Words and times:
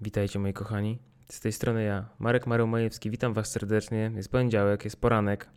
Witajcie 0.00 0.38
moi 0.38 0.52
kochani. 0.52 0.98
Z 1.28 1.40
tej 1.40 1.52
strony 1.52 1.84
ja, 1.84 2.08
Marek 2.18 2.46
Mareł-Majewski. 2.46 3.10
Witam 3.10 3.34
was 3.34 3.50
serdecznie. 3.50 4.12
Jest 4.16 4.30
poniedziałek, 4.30 4.84
jest 4.84 5.00
poranek. 5.00 5.48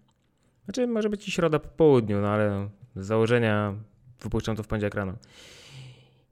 Znaczy 0.66 0.88
może 0.88 1.10
być 1.10 1.28
i 1.28 1.32
środa 1.32 1.60
po 1.60 1.68
południu, 1.68 2.22
no 2.22 2.28
ale 2.28 2.70
z 2.96 3.06
założenia 3.06 3.74
wypuszczam 4.22 4.56
to 4.56 4.64
w 4.64 4.68
poniedziałek 4.68 4.96
rano. 4.96 5.14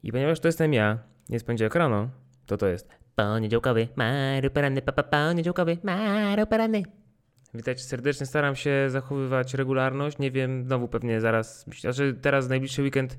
I 0.04 0.12
ponieważ 0.12 0.40
to 0.40 0.48
jestem 0.48 0.74
ja, 0.74 1.00
jest 1.30 1.46
poniedziałek 1.46 1.76
rano, 1.76 2.10
to 2.46 2.58
to 2.58 2.68
jest 2.68 2.90
Poniedziałkowy, 3.16 3.88
Maru 3.96 4.50
poranny, 4.50 4.82
papa, 4.82 5.04
poniedziałkowy, 5.04 5.78
Maru 5.84 6.48
poranny. 6.48 6.84
Witajcie 7.54 7.84
serdecznie, 7.84 8.26
staram 8.26 8.56
się 8.56 8.90
zachowywać 8.90 9.54
regularność. 9.54 10.20
Nie 10.20 10.32
wiem, 10.32 10.64
znowu 10.64 10.88
pewnie 10.88 11.22
zaraz, 11.22 11.66
znaczy 11.82 12.16
teraz 12.22 12.50
najbliższy 12.50 12.82
weekend 12.82 13.18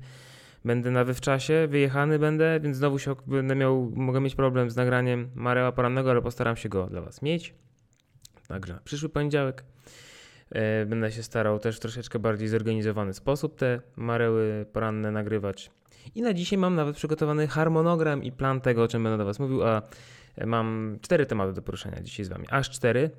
będę 0.67 0.91
na 0.91 1.03
wywczasie, 1.03 1.67
wyjechany 1.69 2.19
będę, 2.19 2.59
więc 2.59 2.77
znowu 2.77 2.99
się 2.99 3.15
będę 3.27 3.55
miał, 3.55 3.91
mogę 3.95 4.21
mieć 4.21 4.35
problem 4.35 4.69
z 4.69 4.75
nagraniem 4.75 5.29
Mareła 5.35 5.71
porannego, 5.71 6.11
ale 6.11 6.21
postaram 6.21 6.55
się 6.55 6.69
go 6.69 6.87
dla 6.87 7.01
Was 7.01 7.21
mieć. 7.21 7.53
Także 8.47 8.73
na 8.73 8.79
przyszły 8.79 9.09
poniedziałek 9.09 9.63
e, 10.49 10.85
będę 10.85 11.11
się 11.11 11.23
starał 11.23 11.59
też 11.59 11.77
w 11.77 11.79
troszeczkę 11.79 12.19
bardziej 12.19 12.47
zorganizowany 12.47 13.13
sposób 13.13 13.55
te 13.55 13.81
Mareły 13.95 14.65
poranne 14.73 15.11
nagrywać. 15.11 15.71
I 16.15 16.21
na 16.21 16.33
dzisiaj 16.33 16.59
mam 16.59 16.75
nawet 16.75 16.95
przygotowany 16.95 17.47
harmonogram 17.47 18.23
i 18.23 18.31
plan 18.31 18.61
tego, 18.61 18.83
o 18.83 18.87
czym 18.87 19.03
będę 19.03 19.17
do 19.17 19.25
Was 19.25 19.39
mówił, 19.39 19.63
a 19.63 19.81
e, 20.35 20.45
mam 20.45 20.97
cztery 21.01 21.25
tematy 21.25 21.53
do 21.53 21.61
poruszenia 21.61 22.01
dzisiaj 22.01 22.25
z 22.25 22.29
Wami. 22.29 22.45
Aż 22.49 22.69
cztery. 22.69 23.09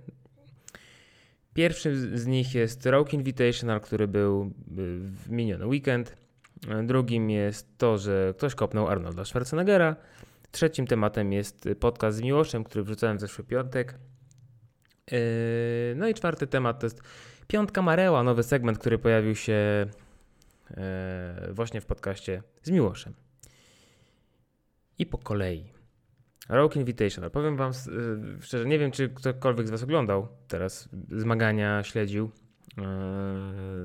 Pierwszy 1.55 2.19
z 2.19 2.27
nich 2.27 2.55
jest 2.55 2.87
Rock 2.87 3.13
Invitational, 3.13 3.81
który 3.81 4.09
był 4.09 4.43
y, 4.43 4.51
w 4.99 5.31
miniony 5.31 5.67
weekend. 5.67 6.17
Drugim 6.85 7.31
jest 7.31 7.79
to, 7.79 7.99
że 7.99 8.35
ktoś 8.37 8.55
kopnął 8.55 8.89
Arnolda 8.89 9.25
Schwarzeneggera. 9.25 9.97
Trzecim 10.51 10.87
tematem 10.87 11.33
jest 11.33 11.69
podcast 11.81 12.19
z 12.19 12.21
Miłoszem, 12.21 12.65
który 12.65 12.85
wrzucałem 12.85 13.17
w 13.17 13.21
zeszły 13.21 13.45
piątek. 13.45 13.99
Yy, 15.11 15.19
No 15.97 16.09
i 16.09 16.15
czwarty 16.15 16.47
temat 16.47 16.81
to 16.81 16.87
jest 16.87 17.03
Piątka 17.47 17.83
Mareła, 17.83 18.23
nowy 18.23 18.43
segment, 18.43 18.79
który 18.79 18.99
pojawił 18.99 19.35
się 19.35 19.87
yy, 20.71 20.77
właśnie 21.53 21.81
w 21.81 21.87
podcaście 21.87 22.43
z 22.63 22.71
Miłoszem. 22.71 23.15
I 24.99 25.07
po 25.07 25.19
kolei. 25.19 25.73
Rock 26.49 26.77
Invitational. 26.77 27.31
Powiem 27.31 27.57
wam 27.57 27.73
yy, 27.87 28.43
szczerze, 28.43 28.67
nie 28.67 28.79
wiem, 28.79 28.91
czy 28.91 29.09
ktokolwiek 29.09 29.67
z 29.67 29.71
was 29.71 29.83
oglądał 29.83 30.29
teraz 30.49 30.89
zmagania, 31.11 31.83
śledził 31.83 32.31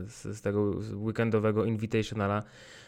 z, 0.08 0.24
z 0.24 0.42
tego 0.42 0.62
weekendowego 0.94 1.66
Invitationala. 1.66 2.44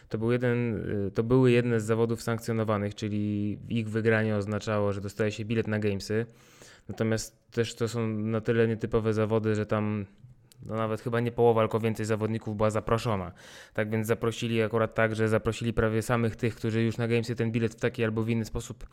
To, 0.08 0.18
był 0.18 0.32
jeden, 0.32 0.72
yy, 1.04 1.10
to 1.10 1.22
były 1.22 1.50
jedne 1.50 1.80
z 1.80 1.84
zawodów 1.84 2.22
sankcjonowanych, 2.22 2.94
czyli 2.94 3.58
ich 3.68 3.88
wygranie 3.88 4.36
oznaczało, 4.36 4.92
że 4.92 5.00
dostaje 5.00 5.32
się 5.32 5.44
bilet 5.44 5.68
na 5.68 5.78
Gamesy. 5.78 6.26
Natomiast 6.88 7.50
też 7.50 7.74
to 7.74 7.88
są 7.88 8.08
na 8.08 8.40
tyle 8.40 8.68
nietypowe 8.68 9.12
zawody, 9.14 9.54
że 9.54 9.66
tam 9.66 10.06
no 10.62 10.76
nawet 10.76 11.00
chyba 11.00 11.20
nie 11.20 11.32
połowa, 11.32 11.62
tylko 11.62 11.80
więcej 11.80 12.06
zawodników 12.06 12.56
była 12.56 12.70
zaproszona. 12.70 13.32
Tak 13.74 13.90
więc 13.90 14.06
zaprosili 14.06 14.62
akurat 14.62 14.94
tak, 14.94 15.16
że 15.16 15.28
zaprosili 15.28 15.72
prawie 15.72 16.02
samych 16.02 16.36
tych, 16.36 16.54
którzy 16.54 16.82
już 16.82 16.96
na 16.96 17.08
Gamesy 17.08 17.36
ten 17.36 17.52
bilet 17.52 17.74
w 17.74 17.80
taki 17.80 18.04
albo 18.04 18.22
w 18.22 18.28
inny 18.28 18.44
sposób 18.44 18.86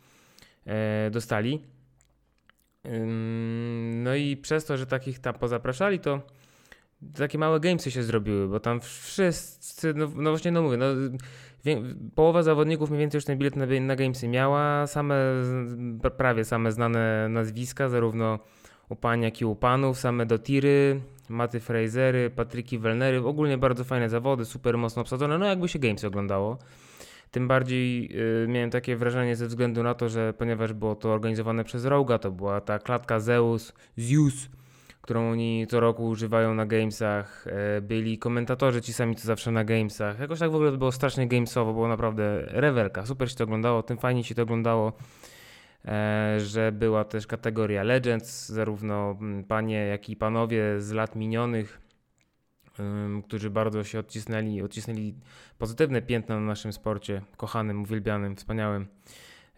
e, 0.66 1.10
dostali. 1.10 1.62
Ym, 2.86 4.02
No 4.02 4.14
i 4.14 4.36
przez 4.36 4.64
to, 4.64 4.76
że 4.76 4.86
takich 4.86 5.18
tam 5.18 5.34
pozapraszali, 5.34 6.00
to 6.00 6.22
takie 7.16 7.38
małe 7.38 7.60
gamesy 7.60 7.90
się 7.90 8.02
zrobiły, 8.02 8.48
bo 8.48 8.60
tam 8.60 8.80
wszyscy, 8.80 9.94
no, 9.94 10.10
no 10.16 10.30
właśnie, 10.30 10.50
no 10.50 10.62
mówię, 10.62 10.76
no, 10.76 10.86
wie, 11.64 11.82
połowa 12.14 12.42
zawodników 12.42 12.90
mniej 12.90 13.00
więcej 13.00 13.18
już 13.18 13.24
ten 13.24 13.38
bilet 13.38 13.56
na, 13.56 13.66
na 13.80 13.96
gamesy 13.96 14.28
miała, 14.28 14.86
same, 14.86 15.16
prawie 16.16 16.44
same 16.44 16.72
znane 16.72 17.28
nazwiska, 17.28 17.88
zarówno 17.88 18.38
u 18.88 18.96
pań, 18.96 19.22
jak 19.22 19.40
i 19.40 19.44
u 19.44 19.56
panów, 19.56 19.98
same 19.98 20.26
do 20.26 20.38
tiry, 20.38 21.00
Maty 21.28 21.60
Frasery, 21.60 22.30
Patryki 22.30 22.78
Welnery, 22.78 23.26
ogólnie 23.26 23.58
bardzo 23.58 23.84
fajne 23.84 24.08
zawody, 24.08 24.44
super 24.44 24.78
mocno 24.78 25.02
obsadzone, 25.02 25.38
no 25.38 25.46
jakby 25.46 25.68
się 25.68 25.78
gamesy 25.78 26.06
oglądało. 26.06 26.58
Tym 27.30 27.48
bardziej 27.48 28.10
y, 28.44 28.48
miałem 28.48 28.70
takie 28.70 28.96
wrażenie 28.96 29.36
ze 29.36 29.46
względu 29.46 29.82
na 29.82 29.94
to, 29.94 30.08
że 30.08 30.32
ponieważ 30.32 30.72
było 30.72 30.94
to 30.94 31.12
organizowane 31.12 31.64
przez 31.64 31.84
Roga, 31.84 32.18
to 32.18 32.30
była 32.30 32.60
ta 32.60 32.78
klatka 32.78 33.20
Zeus, 33.20 33.72
Zeus, 33.96 34.48
którą 35.04 35.30
oni 35.30 35.66
co 35.66 35.80
roku 35.80 36.06
używają 36.06 36.54
na 36.54 36.66
gamesach. 36.66 37.46
E, 37.46 37.80
byli 37.80 38.18
komentatorzy 38.18 38.82
ci 38.82 38.92
sami 38.92 39.16
co 39.16 39.26
zawsze 39.26 39.50
na 39.50 39.64
gamesach. 39.64 40.18
Jakoś 40.18 40.38
tak 40.38 40.50
w 40.50 40.54
ogóle 40.54 40.72
było 40.72 40.92
strasznie 40.92 41.28
gamesowo, 41.28 41.72
było 41.72 41.88
naprawdę 41.88 42.44
rewelka. 42.46 43.06
Super 43.06 43.30
się 43.30 43.36
to 43.36 43.44
oglądało, 43.44 43.82
tym 43.82 43.98
fajnie 43.98 44.24
się 44.24 44.34
to 44.34 44.42
oglądało, 44.42 44.92
e, 45.84 46.36
że 46.40 46.72
była 46.72 47.04
też 47.04 47.26
kategoria 47.26 47.82
Legends, 47.82 48.48
zarówno 48.48 49.16
mm, 49.20 49.44
panie, 49.44 49.86
jak 49.86 50.08
i 50.08 50.16
panowie 50.16 50.80
z 50.80 50.92
lat 50.92 51.16
minionych, 51.16 51.80
którzy 53.24 53.50
bardzo 53.50 53.84
się 53.84 53.98
odcisnęli, 53.98 54.62
odcisnęli 54.62 55.14
pozytywne 55.58 56.02
piętno 56.02 56.40
na 56.40 56.46
naszym 56.46 56.72
sporcie, 56.72 57.22
kochanym, 57.36 57.82
uwielbianym, 57.82 58.36
wspaniałym 58.36 58.86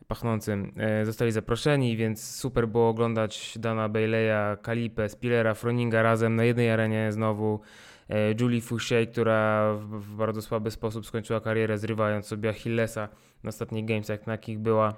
pachnącym. 0.09 0.73
E, 0.77 1.05
Zostali 1.05 1.33
zaproszeni, 1.33 1.97
więc 1.97 2.35
super 2.35 2.69
było 2.69 2.89
oglądać 2.89 3.55
Dana 3.59 3.89
Bayleya, 3.89 4.57
Kalipę, 4.63 5.09
Spillera, 5.09 5.55
Froninga 5.55 6.03
razem 6.03 6.37
na 6.37 6.45
jednej 6.45 6.71
arenie 6.71 7.13
znowu. 7.13 7.61
E, 8.09 8.35
Julie 8.41 8.61
Fouché, 8.61 9.07
która 9.07 9.73
w, 9.75 10.17
bardzo 10.17 10.43
słaby 10.43 10.71
sposób 10.71 11.07
skończyła 11.07 11.41
karierę, 11.41 11.79
zrywając 11.79 12.27
sobie 12.27 12.49
Achillesa 12.49 13.09
na 13.43 13.49
ostatnich 13.49 13.85
gamesach, 13.85 14.27
na 14.27 14.33
jakich 14.33 14.59
była. 14.59 14.95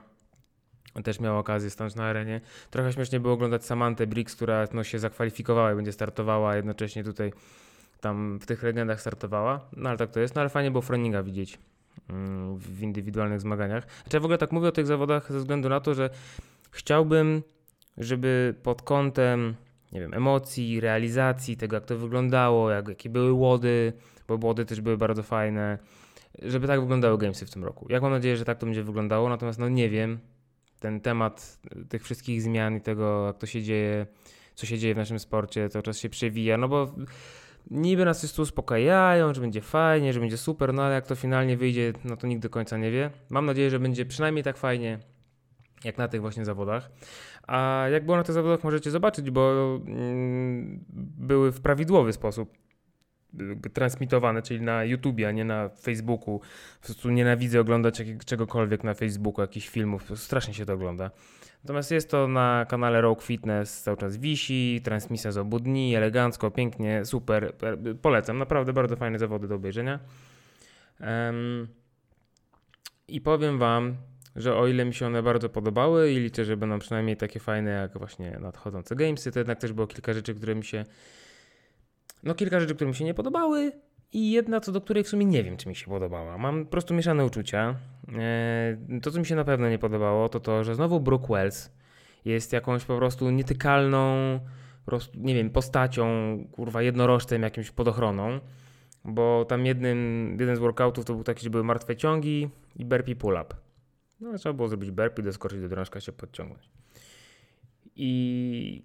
Też 1.04 1.20
miała 1.20 1.38
okazję 1.38 1.70
stanąć 1.70 1.94
na 1.94 2.04
arenie. 2.04 2.40
Trochę 2.70 2.92
śmiesznie 2.92 3.20
było 3.20 3.34
oglądać 3.34 3.64
Samantę 3.64 4.06
Briggs, 4.06 4.36
która 4.36 4.64
no, 4.72 4.84
się 4.84 4.98
zakwalifikowała 4.98 5.72
i 5.72 5.76
będzie 5.76 5.92
startowała, 5.92 6.56
jednocześnie 6.56 7.04
tutaj 7.04 7.32
tam 8.00 8.38
w 8.38 8.46
tych 8.46 8.62
legendach 8.62 9.00
startowała. 9.00 9.68
No 9.76 9.88
ale 9.88 9.98
tak 9.98 10.10
to 10.10 10.20
jest. 10.20 10.34
No 10.34 10.40
ale 10.40 10.50
fajnie 10.50 10.70
było 10.70 10.82
Froninga 10.82 11.22
widzieć 11.22 11.58
w 12.56 12.82
indywidualnych 12.82 13.40
zmaganiach. 13.40 13.84
Znaczy 14.02 14.16
ja 14.16 14.20
w 14.20 14.24
ogóle 14.24 14.38
tak 14.38 14.52
mówię 14.52 14.68
o 14.68 14.72
tych 14.72 14.86
zawodach 14.86 15.32
ze 15.32 15.38
względu 15.38 15.68
na 15.68 15.80
to, 15.80 15.94
że 15.94 16.10
chciałbym, 16.70 17.42
żeby 17.98 18.54
pod 18.62 18.82
kątem 18.82 19.54
nie 19.92 20.00
wiem, 20.00 20.14
emocji, 20.14 20.80
realizacji, 20.80 21.56
tego 21.56 21.76
jak 21.76 21.84
to 21.84 21.98
wyglądało, 21.98 22.70
jak, 22.70 22.88
jakie 22.88 23.10
były 23.10 23.32
łody, 23.32 23.92
bo 24.28 24.38
łody 24.42 24.64
też 24.64 24.80
były 24.80 24.98
bardzo 24.98 25.22
fajne, 25.22 25.78
żeby 26.42 26.66
tak 26.66 26.80
wyglądały 26.80 27.18
gamesy 27.18 27.46
w 27.46 27.50
tym 27.50 27.64
roku. 27.64 27.86
Jak 27.90 28.02
mam 28.02 28.12
nadzieję, 28.12 28.36
że 28.36 28.44
tak 28.44 28.58
to 28.58 28.66
będzie 28.66 28.82
wyglądało, 28.82 29.28
natomiast 29.28 29.58
no 29.58 29.68
nie 29.68 29.90
wiem, 29.90 30.18
ten 30.80 31.00
temat 31.00 31.58
tych 31.88 32.04
wszystkich 32.04 32.42
zmian 32.42 32.76
i 32.76 32.80
tego, 32.80 33.26
jak 33.26 33.38
to 33.38 33.46
się 33.46 33.62
dzieje, 33.62 34.06
co 34.54 34.66
się 34.66 34.78
dzieje 34.78 34.94
w 34.94 34.96
naszym 34.96 35.18
sporcie, 35.18 35.68
cały 35.68 35.82
czas 35.82 35.98
się 35.98 36.08
przewija, 36.08 36.56
no 36.56 36.68
bo 36.68 36.94
niby 37.70 38.04
nas 38.04 38.18
wszyscy 38.18 38.42
uspokajają, 38.42 39.34
że 39.34 39.40
będzie 39.40 39.60
fajnie, 39.60 40.12
że 40.12 40.20
będzie 40.20 40.36
super, 40.36 40.74
no 40.74 40.82
ale 40.82 40.94
jak 40.94 41.06
to 41.06 41.14
finalnie 41.14 41.56
wyjdzie, 41.56 41.92
no 42.04 42.16
to 42.16 42.26
nikt 42.26 42.42
do 42.42 42.50
końca 42.50 42.76
nie 42.76 42.90
wie. 42.90 43.10
Mam 43.30 43.46
nadzieję, 43.46 43.70
że 43.70 43.80
będzie 43.80 44.06
przynajmniej 44.06 44.44
tak 44.44 44.56
fajnie, 44.56 44.98
jak 45.84 45.98
na 45.98 46.08
tych 46.08 46.20
właśnie 46.20 46.44
zawodach. 46.44 46.90
A 47.46 47.86
jak 47.92 48.04
było 48.04 48.16
na 48.16 48.22
tych 48.22 48.34
zawodach, 48.34 48.64
możecie 48.64 48.90
zobaczyć, 48.90 49.30
bo 49.30 49.74
mm, 49.86 50.84
były 51.18 51.52
w 51.52 51.60
prawidłowy 51.60 52.12
sposób 52.12 52.52
jakby 53.32 53.70
transmitowane, 53.70 54.42
czyli 54.42 54.60
na 54.60 54.84
YouTubie, 54.84 55.28
a 55.28 55.32
nie 55.32 55.44
na 55.44 55.68
Facebooku. 55.68 56.40
Po 56.80 56.86
prostu 56.86 57.10
nienawidzę 57.10 57.60
oglądać 57.60 57.98
jak, 57.98 58.24
czegokolwiek 58.24 58.84
na 58.84 58.94
Facebooku, 58.94 59.40
jakichś 59.40 59.68
filmów, 59.68 60.10
strasznie 60.14 60.54
się 60.54 60.66
to 60.66 60.72
ogląda. 60.72 61.10
Natomiast 61.64 61.90
jest 61.90 62.10
to 62.10 62.28
na 62.28 62.66
kanale 62.68 63.00
Rogue 63.00 63.20
Fitness, 63.20 63.82
cały 63.82 63.96
czas 63.96 64.16
wisi, 64.16 64.80
transmisja 64.84 65.32
z 65.32 65.38
obu 65.38 65.60
dni, 65.60 65.94
elegancko, 65.96 66.50
pięknie, 66.50 67.04
super, 67.04 67.54
per- 67.54 67.78
polecam, 68.02 68.38
naprawdę 68.38 68.72
bardzo 68.72 68.96
fajne 68.96 69.18
zawody 69.18 69.48
do 69.48 69.54
obejrzenia. 69.54 69.98
Em, 71.00 71.68
I 73.08 73.20
powiem 73.20 73.58
Wam, 73.58 73.96
że 74.36 74.56
o 74.56 74.66
ile 74.66 74.84
mi 74.84 74.94
się 74.94 75.06
one 75.06 75.22
bardzo 75.22 75.48
podobały 75.48 76.12
i 76.12 76.18
liczę, 76.18 76.44
że 76.44 76.56
będą 76.56 76.78
przynajmniej 76.78 77.16
takie 77.16 77.40
fajne 77.40 77.70
jak 77.70 77.98
właśnie 77.98 78.38
nadchodzące 78.40 78.96
gamesy, 78.96 79.32
to 79.32 79.40
jednak 79.40 79.58
też 79.58 79.72
było 79.72 79.86
kilka 79.86 80.12
rzeczy, 80.12 80.34
które 80.34 80.54
mi 80.54 80.64
się 80.64 80.84
no 82.22 82.34
kilka 82.34 82.60
rzeczy, 82.60 82.74
które 82.74 82.88
mi 82.90 82.96
się 82.96 83.04
nie 83.04 83.14
podobały 83.14 83.72
i 84.12 84.30
jedna, 84.32 84.60
co 84.60 84.72
do 84.72 84.80
której 84.80 85.04
w 85.04 85.08
sumie 85.08 85.26
nie 85.26 85.44
wiem, 85.44 85.56
czy 85.56 85.68
mi 85.68 85.76
się 85.76 85.86
podobała. 85.86 86.38
Mam 86.38 86.64
po 86.64 86.70
prostu 86.70 86.94
mieszane 86.94 87.24
uczucia. 87.24 87.76
Eee, 88.18 89.00
To, 89.00 89.10
co 89.10 89.18
mi 89.18 89.26
się 89.26 89.36
na 89.36 89.44
pewno 89.44 89.68
nie 89.68 89.78
podobało, 89.78 90.28
to 90.28 90.40
to, 90.40 90.64
że 90.64 90.74
znowu 90.74 91.00
Brooke 91.00 91.26
Wells 91.34 91.70
jest 92.24 92.52
jakąś 92.52 92.84
po 92.84 92.96
prostu 92.96 93.30
nietykalną, 93.30 94.40
po 94.84 94.90
prostu, 94.90 95.18
nie 95.18 95.34
wiem, 95.34 95.50
postacią, 95.50 96.06
kurwa, 96.52 96.82
jednorożcem, 96.82 97.42
jakimś 97.42 97.70
pod 97.70 97.88
ochroną, 97.88 98.40
bo 99.04 99.44
tam 99.44 99.66
jednym, 99.66 100.30
jeden 100.40 100.56
z 100.56 100.58
workoutów 100.58 101.04
to 101.04 101.14
był 101.14 101.24
taki, 101.24 101.44
że 101.44 101.50
były 101.50 101.64
martwe 101.64 101.96
ciągi 101.96 102.48
i 102.76 102.84
burpee 102.84 103.16
pull-up. 103.16 103.56
No, 104.20 104.38
trzeba 104.38 104.52
było 104.52 104.68
zrobić 104.68 104.90
burpee, 104.90 105.22
doskoczyć 105.22 105.60
do 105.60 105.68
drążka, 105.68 106.00
się 106.00 106.12
podciągnąć. 106.12 106.70
I 107.96 108.82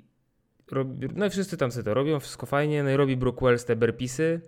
no 1.15 1.25
i 1.25 1.29
wszyscy 1.29 1.57
tam 1.57 1.71
sobie 1.71 1.83
to 1.83 1.93
robią, 1.93 2.19
wszystko 2.19 2.45
fajnie, 2.45 2.83
no 2.83 2.89
i 2.89 2.95
robi 2.95 3.17
Brooke 3.17 3.45
Wells 3.45 3.65
te 3.65 3.75
burpeesy 3.75 4.41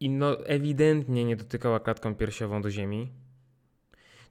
i 0.00 0.10
no 0.10 0.46
ewidentnie 0.46 1.24
nie 1.24 1.36
dotykała 1.36 1.80
klatką 1.80 2.14
piersiową 2.14 2.62
do 2.62 2.70
ziemi. 2.70 3.12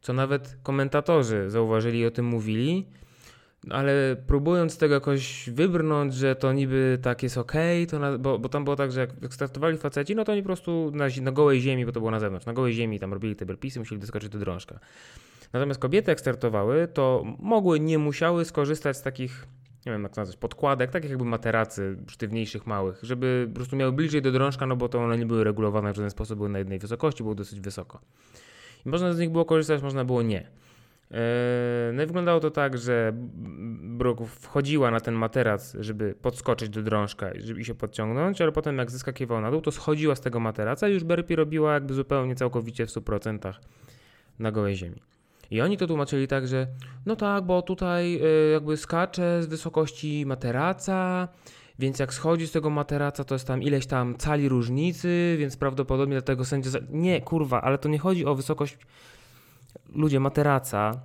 co 0.01 0.13
nawet 0.13 0.57
komentatorzy 0.63 1.49
zauważyli 1.49 1.99
i 1.99 2.05
o 2.05 2.11
tym 2.11 2.25
mówili, 2.25 2.85
ale 3.69 4.15
próbując 4.27 4.77
tego 4.77 4.93
jakoś 4.93 5.49
wybrnąć, 5.49 6.13
że 6.13 6.35
to 6.35 6.53
niby 6.53 6.99
tak 7.01 7.23
jest 7.23 7.37
ok, 7.37 7.53
to 7.89 7.99
na, 7.99 8.17
bo, 8.17 8.39
bo 8.39 8.49
tam 8.49 8.63
było 8.63 8.75
tak, 8.75 8.91
że 8.91 8.99
jak, 8.99 9.21
jak 9.21 9.33
startowali 9.33 9.77
faceci, 9.77 10.15
no 10.15 10.23
to 10.23 10.31
oni 10.31 10.41
po 10.41 10.45
prostu 10.45 10.91
na, 10.93 11.05
na 11.21 11.31
gołej 11.31 11.61
ziemi, 11.61 11.85
bo 11.85 11.91
to 11.91 11.99
było 11.99 12.11
na 12.11 12.19
zewnątrz, 12.19 12.45
na 12.45 12.53
gołej 12.53 12.73
ziemi 12.73 12.99
tam 12.99 13.13
robili 13.13 13.35
te 13.35 13.45
burpeesy, 13.45 13.79
musieli 13.79 14.01
doskoczyć 14.01 14.29
do 14.29 14.39
drążka. 14.39 14.79
Natomiast 15.53 15.79
kobiety 15.79 16.11
jak 16.11 16.19
startowały, 16.19 16.87
to 16.87 17.23
mogły, 17.39 17.79
nie 17.79 17.97
musiały 17.97 18.45
skorzystać 18.45 18.97
z 18.97 19.01
takich, 19.01 19.47
nie 19.85 19.91
wiem 19.91 20.03
jak 20.03 20.17
nazwać, 20.17 20.37
podkładek, 20.37 20.91
takich 20.91 21.09
jakby 21.09 21.25
materacy 21.25 21.97
sztywniejszych, 22.07 22.67
małych, 22.67 22.99
żeby 23.03 23.45
po 23.49 23.55
prostu 23.55 23.75
miały 23.75 23.91
bliżej 23.91 24.21
do 24.21 24.31
drążka, 24.31 24.65
no 24.65 24.75
bo 24.75 24.89
to 24.89 24.99
one 24.99 25.17
nie 25.17 25.25
były 25.25 25.43
regulowane 25.43 25.93
w 25.93 25.95
żaden 25.95 26.11
sposób, 26.11 26.37
były 26.37 26.49
na 26.49 26.59
jednej 26.59 26.79
wysokości, 26.79 27.23
było 27.23 27.35
dosyć 27.35 27.59
wysoko. 27.59 27.99
I 28.85 28.89
można 28.89 29.13
z 29.13 29.19
nich 29.19 29.29
było 29.29 29.45
korzystać, 29.45 29.81
można 29.81 30.05
było 30.05 30.21
nie. 30.21 30.47
No 31.93 32.03
i 32.03 32.05
wyglądało 32.05 32.39
to 32.39 32.51
tak, 32.51 32.77
że 32.77 33.13
Brooke 33.81 34.25
wchodziła 34.25 34.91
na 34.91 34.99
ten 34.99 35.13
materac, 35.13 35.75
żeby 35.79 36.15
podskoczyć 36.21 36.69
do 36.69 36.83
drążka 36.83 37.31
i 37.31 37.65
się 37.65 37.75
podciągnąć, 37.75 38.41
ale 38.41 38.51
potem 38.51 38.77
jak 38.77 38.91
zeskakiwał 38.91 39.41
na 39.41 39.51
dół, 39.51 39.61
to 39.61 39.71
schodziła 39.71 40.15
z 40.15 40.21
tego 40.21 40.39
materaca 40.39 40.89
i 40.89 40.93
już 40.93 41.03
Burpee 41.03 41.35
robiła 41.35 41.73
jakby 41.73 41.93
zupełnie 41.93 42.35
całkowicie 42.35 42.85
w 42.85 42.89
100% 42.89 43.53
na 44.39 44.51
gołej 44.51 44.75
ziemi. 44.75 45.01
I 45.51 45.61
oni 45.61 45.77
to 45.77 45.87
tłumaczyli 45.87 46.27
tak, 46.27 46.47
że 46.47 46.67
no 47.05 47.15
tak, 47.15 47.45
bo 47.45 47.61
tutaj 47.61 48.21
jakby 48.51 48.77
skacze 48.77 49.43
z 49.43 49.45
wysokości 49.45 50.25
materaca, 50.25 51.27
więc 51.79 51.99
jak 51.99 52.13
schodzi 52.13 52.47
z 52.47 52.51
tego 52.51 52.69
materaca, 52.69 53.23
to 53.23 53.35
jest 53.35 53.47
tam 53.47 53.63
ileś 53.63 53.85
tam 53.85 54.15
cali 54.17 54.49
różnicy, 54.49 55.35
więc 55.39 55.57
prawdopodobnie 55.57 56.15
dlatego 56.15 56.45
sędzia... 56.45 56.69
Nie, 56.89 57.21
kurwa, 57.21 57.61
ale 57.61 57.77
to 57.77 57.89
nie 57.89 57.99
chodzi 57.99 58.25
o 58.25 58.35
wysokość 58.35 58.77
ludzie 59.89 60.19
materaca, 60.19 61.01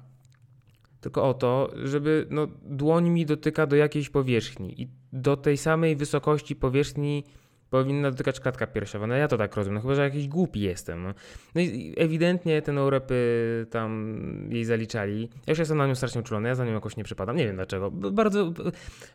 tylko 1.00 1.28
o 1.28 1.34
to, 1.34 1.70
żeby 1.84 2.26
no, 2.31 2.46
dłoń 2.62 3.10
mi 3.10 3.26
dotyka 3.26 3.66
do 3.66 3.76
jakiejś 3.76 4.08
powierzchni. 4.08 4.82
I 4.82 4.88
do 5.12 5.37
tej 5.37 5.56
samej 5.56 5.96
wysokości 5.96 6.56
powierzchni 6.56 7.25
powinna 7.70 8.11
dotykać 8.11 8.40
klatka 8.40 8.67
piersiowa. 8.67 9.06
No 9.06 9.14
ja 9.14 9.28
to 9.28 9.38
tak 9.38 9.56
rozumiem, 9.56 9.75
no, 9.75 9.81
chyba 9.81 9.94
że 9.94 10.02
jakiś 10.02 10.28
głupi 10.28 10.61
jestem. 10.61 11.02
No, 11.02 11.14
no 11.55 11.61
i 11.61 11.94
ewidentnie 11.96 12.62
te 12.62 12.72
no-repy 12.72 13.67
tam 13.70 14.49
jej 14.50 14.64
zaliczali. 14.64 15.28
Ja 15.46 15.50
już 15.50 15.58
jestem 15.58 15.78
na 15.78 15.87
nią 15.87 15.94
strasznie 15.94 16.20
uczulony, 16.20 16.49
ja 16.49 16.55
za 16.55 16.64
nią 16.64 16.72
jakoś 16.72 16.96
nie 16.96 17.05
przypadam, 17.05 17.37
nie 17.37 17.46
wiem 17.46 17.56
dlaczego. 17.56 17.90
Bardzo, 17.90 18.52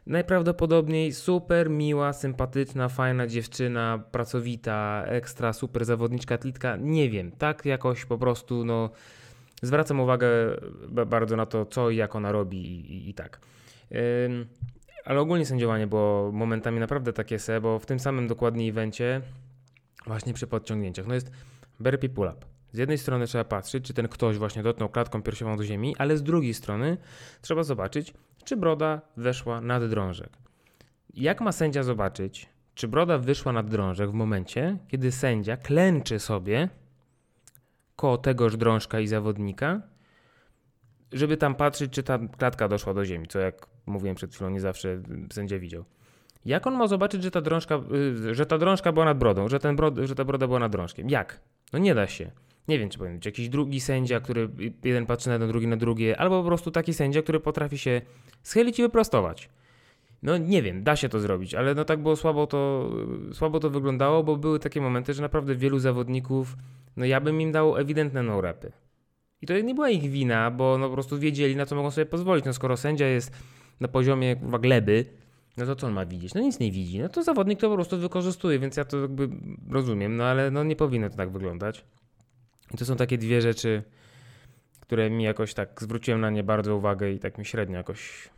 najprawdopodobniej 0.07 1.13
super 1.13 1.69
miła, 1.69 2.13
sympatyczna, 2.13 2.89
fajna 2.89 3.27
dziewczyna, 3.27 4.03
pracowita, 4.11 5.03
ekstra, 5.05 5.53
super 5.53 5.85
zawodniczka, 5.85 6.35
atlitka, 6.35 6.75
nie 6.75 7.09
wiem, 7.09 7.31
tak 7.31 7.65
jakoś 7.65 8.05
po 8.05 8.17
prostu 8.17 8.65
no 8.65 8.89
zwracam 9.61 9.99
uwagę 9.99 10.27
bardzo 11.07 11.35
na 11.35 11.45
to, 11.45 11.65
co 11.65 11.89
i 11.89 11.95
jak 11.95 12.15
ona 12.15 12.31
robi 12.31 12.57
i, 12.57 12.93
i, 12.93 13.09
i 13.09 13.13
tak. 13.13 13.39
Ale 15.05 15.19
ogólnie 15.19 15.45
sędziowanie 15.45 15.87
było 15.87 16.31
momentami 16.31 16.79
naprawdę 16.79 17.13
takie 17.13 17.39
se, 17.39 17.61
bo 17.61 17.79
w 17.79 17.85
tym 17.85 17.99
samym 17.99 18.27
dokładnie 18.27 18.69
evencie, 18.69 19.21
właśnie 20.05 20.33
przy 20.33 20.47
podciągnięciach, 20.47 21.07
no 21.07 21.13
jest 21.13 21.31
burpee 21.79 22.09
pull-up. 22.09 22.45
Z 22.71 22.77
jednej 22.77 22.97
strony 22.97 23.27
trzeba 23.27 23.43
patrzeć, 23.43 23.85
czy 23.85 23.93
ten 23.93 24.07
ktoś 24.07 24.37
właśnie 24.37 24.63
dotknął 24.63 24.89
klatką 24.89 25.21
piersiową 25.21 25.57
do 25.57 25.63
ziemi, 25.63 25.95
ale 25.97 26.17
z 26.17 26.23
drugiej 26.23 26.53
strony 26.53 26.97
trzeba 27.41 27.63
zobaczyć, 27.63 28.13
czy 28.45 28.57
broda 28.57 29.01
weszła 29.17 29.61
nad 29.61 29.89
drążek. 29.89 30.29
Jak 31.13 31.41
ma 31.41 31.51
sędzia 31.51 31.83
zobaczyć, 31.83 32.49
czy 32.75 32.87
broda 32.87 33.17
wyszła 33.17 33.51
nad 33.51 33.69
drążek 33.69 34.09
w 34.09 34.13
momencie, 34.13 34.77
kiedy 34.87 35.11
sędzia 35.11 35.57
klęczy 35.57 36.19
sobie 36.19 36.69
koło 37.95 38.17
tegoż 38.17 38.57
drążka 38.57 38.99
i 38.99 39.07
zawodnika, 39.07 39.81
żeby 41.11 41.37
tam 41.37 41.55
patrzeć, 41.55 41.91
czy 41.91 42.03
ta 42.03 42.19
klatka 42.37 42.67
doszła 42.67 42.93
do 42.93 43.05
ziemi, 43.05 43.27
co 43.27 43.39
jak 43.39 43.74
mówiłem 43.85 44.15
przed 44.15 44.35
chwilą, 44.35 44.49
nie 44.49 44.61
zawsze 44.61 45.01
sędzia 45.31 45.59
widział. 45.59 45.85
Jak 46.45 46.67
on 46.67 46.73
ma 46.73 46.87
zobaczyć, 46.87 47.23
że 47.23 47.31
ta 47.31 47.41
drążka, 47.41 47.79
y, 48.29 48.35
że 48.35 48.45
ta 48.45 48.57
drążka 48.57 48.91
była 48.91 49.05
nad 49.05 49.17
brodą, 49.17 49.49
że, 49.49 49.59
ten 49.59 49.75
brod, 49.75 49.97
że 49.97 50.15
ta 50.15 50.25
broda 50.25 50.47
była 50.47 50.59
nad 50.59 50.71
drążkiem? 50.71 51.09
Jak? 51.09 51.39
No 51.73 51.79
nie 51.79 51.95
da 51.95 52.07
się. 52.07 52.31
Nie 52.67 52.79
wiem, 52.79 52.89
czy 52.89 52.97
powinien 52.97 53.17
być 53.17 53.25
jakiś 53.25 53.49
drugi 53.49 53.79
sędzia, 53.79 54.19
który 54.19 54.49
jeden 54.83 55.05
patrzy 55.05 55.27
na 55.27 55.33
jedno, 55.33 55.47
drugi 55.47 55.67
na 55.67 55.77
drugie, 55.77 56.17
albo 56.17 56.41
po 56.41 56.47
prostu 56.47 56.71
taki 56.71 56.93
sędzia, 56.93 57.21
który 57.21 57.39
potrafi 57.39 57.77
się 57.77 58.01
schylić 58.43 58.79
i 58.79 58.81
wyprostować. 58.81 59.49
No 60.23 60.37
nie 60.37 60.61
wiem, 60.61 60.83
da 60.83 60.95
się 60.95 61.09
to 61.09 61.19
zrobić, 61.19 61.55
ale 61.55 61.75
no 61.75 61.85
tak 61.85 62.01
było 62.01 62.15
słabo 62.15 62.47
to, 62.47 62.91
słabo 63.33 63.59
to 63.59 63.69
wyglądało, 63.69 64.23
bo 64.23 64.37
były 64.37 64.59
takie 64.59 64.81
momenty, 64.81 65.13
że 65.13 65.21
naprawdę 65.21 65.55
wielu 65.55 65.79
zawodników 65.79 66.55
no 66.97 67.05
ja 67.05 67.21
bym 67.21 67.41
im 67.41 67.51
dał 67.51 67.77
ewidentne 67.77 68.23
no-repy. 68.23 68.71
I 69.41 69.47
to 69.47 69.59
nie 69.59 69.75
była 69.75 69.89
ich 69.89 70.09
wina, 70.11 70.51
bo 70.51 70.77
no 70.77 70.87
po 70.87 70.93
prostu 70.93 71.19
wiedzieli, 71.19 71.55
na 71.55 71.65
co 71.65 71.75
mogą 71.75 71.91
sobie 71.91 72.05
pozwolić. 72.05 72.45
No 72.45 72.53
skoro 72.53 72.77
sędzia 72.77 73.07
jest 73.07 73.31
na 73.79 73.87
poziomie 73.87 74.35
kurwa, 74.35 74.59
gleby, 74.59 75.05
no 75.57 75.65
to 75.65 75.75
co 75.75 75.87
on 75.87 75.93
ma 75.93 76.05
widzieć? 76.05 76.33
No 76.33 76.41
nic 76.41 76.59
nie 76.59 76.71
widzi. 76.71 76.99
No 76.99 77.09
to 77.09 77.23
zawodnik 77.23 77.59
to 77.59 77.69
po 77.69 77.75
prostu 77.75 77.97
wykorzystuje, 77.97 78.59
więc 78.59 78.77
ja 78.77 78.85
to 78.85 79.01
jakby 79.01 79.29
rozumiem, 79.69 80.17
no 80.17 80.23
ale 80.23 80.51
no 80.51 80.63
nie 80.63 80.75
powinno 80.75 81.09
to 81.09 81.17
tak 81.17 81.31
wyglądać. 81.31 81.85
I 82.73 82.77
to 82.77 82.85
są 82.85 82.95
takie 82.95 83.17
dwie 83.17 83.41
rzeczy, 83.41 83.83
które 84.79 85.09
mi 85.09 85.23
jakoś 85.23 85.53
tak 85.53 85.81
zwróciłem 85.81 86.21
na 86.21 86.29
nie 86.29 86.43
bardzo 86.43 86.75
uwagę 86.75 87.11
i 87.11 87.19
tak 87.19 87.37
mi 87.37 87.45
średnio 87.45 87.77
jakoś 87.77 88.29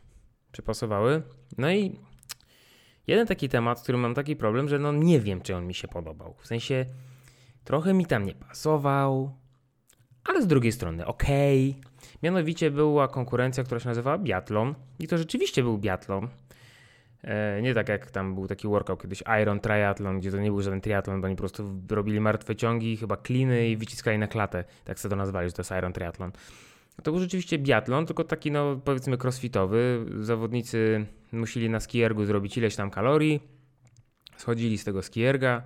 przypasowały. 0.52 1.22
No 1.58 1.72
i 1.72 1.98
jeden 3.06 3.26
taki 3.26 3.48
temat, 3.48 3.78
z 3.78 3.82
którym 3.82 4.00
mam 4.00 4.14
taki 4.14 4.36
problem, 4.36 4.68
że 4.68 4.78
no 4.78 4.92
nie 4.92 5.20
wiem, 5.20 5.40
czy 5.40 5.56
on 5.56 5.66
mi 5.66 5.74
się 5.74 5.88
podobał. 5.88 6.34
W 6.38 6.46
sensie 6.46 6.86
Trochę 7.68 7.94
mi 7.94 8.06
tam 8.06 8.24
nie 8.24 8.34
pasował, 8.34 9.36
ale 10.24 10.42
z 10.42 10.46
drugiej 10.46 10.72
strony 10.72 11.06
okej. 11.06 11.76
Okay. 11.80 11.97
Mianowicie 12.22 12.70
była 12.70 13.08
konkurencja, 13.08 13.64
która 13.64 13.80
się 13.80 13.88
nazywała 13.88 14.18
biatlon 14.18 14.74
i 14.98 15.08
to 15.08 15.18
rzeczywiście 15.18 15.62
był 15.62 15.78
biatlon. 15.78 16.28
E, 17.22 17.62
nie 17.62 17.74
tak 17.74 17.88
jak 17.88 18.10
tam 18.10 18.34
był 18.34 18.46
taki 18.46 18.68
workout 18.68 19.02
kiedyś 19.02 19.22
Iron 19.42 19.60
Triathlon, 19.60 20.20
gdzie 20.20 20.30
to 20.30 20.38
nie 20.38 20.50
był 20.50 20.62
żaden 20.62 20.80
triatlon, 20.80 21.20
bo 21.20 21.26
oni 21.26 21.36
po 21.36 21.40
prostu 21.40 21.80
robili 21.90 22.20
martwe 22.20 22.56
ciągi, 22.56 22.96
chyba 22.96 23.16
kliny 23.16 23.68
i 23.68 23.76
wyciskali 23.76 24.18
na 24.18 24.26
klatę. 24.26 24.64
Tak 24.84 25.00
sobie 25.00 25.10
to 25.10 25.16
nazwali, 25.16 25.48
że 25.48 25.52
to 25.52 25.62
jest 25.62 25.70
Iron 25.70 25.92
Triathlon. 25.92 26.32
To 27.02 27.10
był 27.12 27.20
rzeczywiście 27.20 27.58
biatlon, 27.58 28.06
tylko 28.06 28.24
taki 28.24 28.50
no 28.50 28.80
powiedzmy 28.84 29.18
crossfitowy. 29.22 30.06
Zawodnicy 30.20 31.06
musieli 31.32 31.70
na 31.70 31.80
skiergu 31.80 32.24
zrobić 32.24 32.58
ileś 32.58 32.76
tam 32.76 32.90
kalorii, 32.90 33.40
schodzili 34.36 34.78
z 34.78 34.84
tego 34.84 35.02
skierga, 35.02 35.62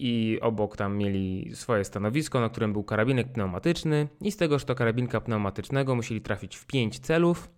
i 0.00 0.40
obok 0.40 0.76
tam 0.76 0.96
mieli 0.96 1.50
swoje 1.54 1.84
stanowisko, 1.84 2.40
na 2.40 2.48
którym 2.48 2.72
był 2.72 2.84
karabinek 2.84 3.32
pneumatyczny 3.32 4.08
i 4.20 4.32
z 4.32 4.36
tegoż 4.36 4.64
to 4.64 4.74
karabinka 4.74 5.20
pneumatycznego 5.20 5.94
musieli 5.94 6.20
trafić 6.20 6.56
w 6.56 6.66
5 6.66 6.98
celów. 6.98 7.48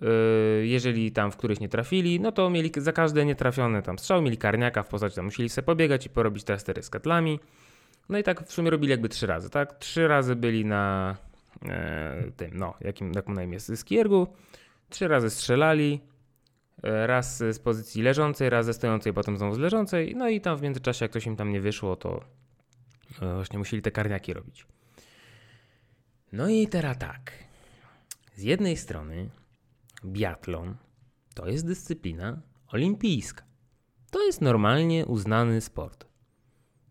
Yy, 0.00 0.08
jeżeli 0.66 1.12
tam 1.12 1.30
w 1.30 1.36
których 1.36 1.60
nie 1.60 1.68
trafili, 1.68 2.20
no 2.20 2.32
to 2.32 2.50
mieli 2.50 2.70
za 2.76 2.92
każde 2.92 3.24
nietrafione 3.24 3.82
tam 3.82 3.98
strzał, 3.98 4.22
mieli 4.22 4.36
karniaka 4.36 4.82
w 4.82 4.88
postaci, 4.88 5.16
tam 5.16 5.24
musieli 5.24 5.48
sobie 5.48 5.66
pobiegać 5.66 6.06
i 6.06 6.10
porobić 6.10 6.44
testy 6.44 6.82
z 6.82 6.90
katlami. 6.90 7.40
No 8.08 8.18
i 8.18 8.22
tak 8.22 8.46
w 8.46 8.52
sumie 8.52 8.70
robili 8.70 8.90
jakby 8.90 9.08
trzy 9.08 9.26
razy, 9.26 9.50
tak? 9.50 9.78
Trzy 9.78 10.08
razy 10.08 10.36
byli 10.36 10.64
na 10.64 11.16
e, 11.66 12.22
tym, 12.36 12.50
no, 12.54 12.74
jakim, 12.80 13.12
jak 13.14 13.28
mu 13.28 13.34
na 13.34 13.42
imię, 13.42 13.60
skiergu, 13.60 14.26
trzy 14.90 15.08
razy 15.08 15.30
strzelali, 15.30 16.00
raz 16.84 17.38
z 17.38 17.58
pozycji 17.58 18.02
leżącej, 18.02 18.50
raz 18.50 18.66
ze 18.66 18.74
stojącej, 18.74 19.12
potem 19.12 19.36
znowu 19.36 19.54
z 19.54 19.58
leżącej. 19.58 20.14
No 20.16 20.28
i 20.28 20.40
tam 20.40 20.56
w 20.56 20.62
międzyczasie, 20.62 21.04
jak 21.04 21.10
ktoś 21.10 21.26
im 21.26 21.36
tam 21.36 21.52
nie 21.52 21.60
wyszło, 21.60 21.96
to 21.96 22.24
e, 23.22 23.34
właśnie 23.34 23.58
musieli 23.58 23.82
te 23.82 23.90
karniaki 23.90 24.32
robić. 24.32 24.66
No 26.32 26.48
i 26.48 26.68
teraz 26.68 26.98
tak. 26.98 27.32
Z 28.34 28.42
jednej 28.42 28.76
strony 28.76 29.30
biatlon 30.04 30.76
to 31.34 31.48
jest 31.48 31.66
dyscyplina 31.66 32.42
olimpijska. 32.72 33.44
To 34.10 34.26
jest 34.26 34.40
normalnie 34.40 35.06
uznany 35.06 35.60
sport. 35.60 36.06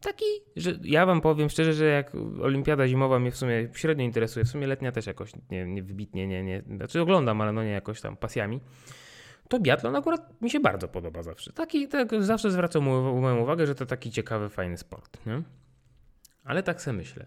Taki, 0.02 0.26
że 0.56 0.80
ja 0.84 1.06
wam 1.06 1.22
powiem 1.22 1.50
szczerze, 1.50 1.74
że 1.74 1.86
jak 1.86 2.16
olimpiada 2.42 2.88
zimowa 2.88 3.20
mnie 3.20 3.32
w 3.32 3.38
sumie 3.38 3.70
średnio 3.74 4.06
interesuje, 4.06 4.46
w 4.46 4.50
sumie 4.50 4.68
letnia 4.68 4.92
też 4.92 5.06
jakoś 5.06 5.32
nie, 5.52 5.66
nie 5.66 5.84
wybitnie, 5.84 6.28
nie, 6.28 6.44
nie, 6.44 6.64
znaczy 6.76 7.02
oglądam, 7.02 7.42
ale 7.42 7.52
no 7.52 7.64
nie 7.64 7.70
jakoś 7.70 8.02
tam 8.02 8.18
pasjami 8.18 8.60
to 9.50 9.60
biatlon 9.60 9.96
akurat 9.96 10.42
mi 10.42 10.50
się 10.50 10.60
bardzo 10.60 10.88
podoba 10.88 11.24
zawsze. 11.24 11.54
Taki, 11.54 11.88
tak 11.88 12.24
zawsze 12.24 12.52
zwracam 12.52 12.84
moją 12.84 13.40
uwagę, 13.40 13.68
że 13.68 13.76
to 13.76 13.86
taki 13.86 14.12
ciekawy, 14.12 14.50
fajny 14.50 14.78
sport. 14.78 15.26
Nie? 15.26 15.42
Ale 16.44 16.64
tak 16.64 16.82
sobie 16.82 16.98
myślę. 16.98 17.26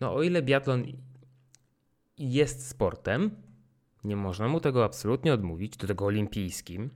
No 0.00 0.14
o 0.14 0.22
ile 0.22 0.42
biatlon 0.42 0.84
jest 2.18 2.68
sportem, 2.68 3.30
nie 4.04 4.16
można 4.16 4.48
mu 4.48 4.60
tego 4.60 4.84
absolutnie 4.84 5.34
odmówić, 5.34 5.76
do 5.76 5.86
tego 5.86 6.04
olimpijskim, 6.04 6.90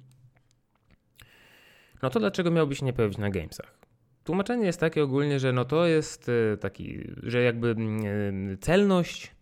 no 2.02 2.10
to 2.10 2.20
dlaczego 2.20 2.50
miałby 2.50 2.74
się 2.74 2.86
nie 2.86 2.92
pojawić 2.92 3.18
na 3.18 3.30
Gamesach? 3.30 3.78
Tłumaczenie 4.24 4.66
jest 4.66 4.80
takie 4.80 5.02
ogólnie, 5.02 5.40
że 5.40 5.52
no 5.52 5.64
to 5.64 5.86
jest 5.86 6.28
e, 6.28 6.56
taki, 6.56 7.10
że 7.22 7.42
jakby 7.42 7.68
mm, 7.68 8.52
e, 8.54 8.56
celność 8.56 9.34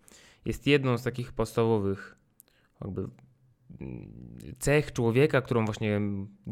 jest 0.44 0.66
jedną 0.66 0.98
z 0.98 1.02
takich 1.02 1.32
podstawowych 1.32 2.16
jakby 2.84 3.08
cech 4.58 4.92
człowieka, 4.92 5.40
którą 5.40 5.64
właśnie 5.64 6.00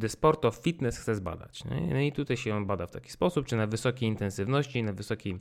The 0.01 0.09
Sport 0.09 0.45
of 0.45 0.57
Fitness 0.57 0.99
chce 0.99 1.15
zbadać. 1.15 1.65
No 1.91 2.01
i 2.01 2.13
tutaj 2.13 2.37
się 2.37 2.55
on 2.55 2.67
bada 2.67 2.87
w 2.87 2.91
taki 2.91 3.11
sposób, 3.11 3.47
czy 3.47 3.57
na 3.57 3.67
wysokiej 3.67 4.09
intensywności, 4.09 4.83
na 4.83 4.93
wysokiej 4.93 5.39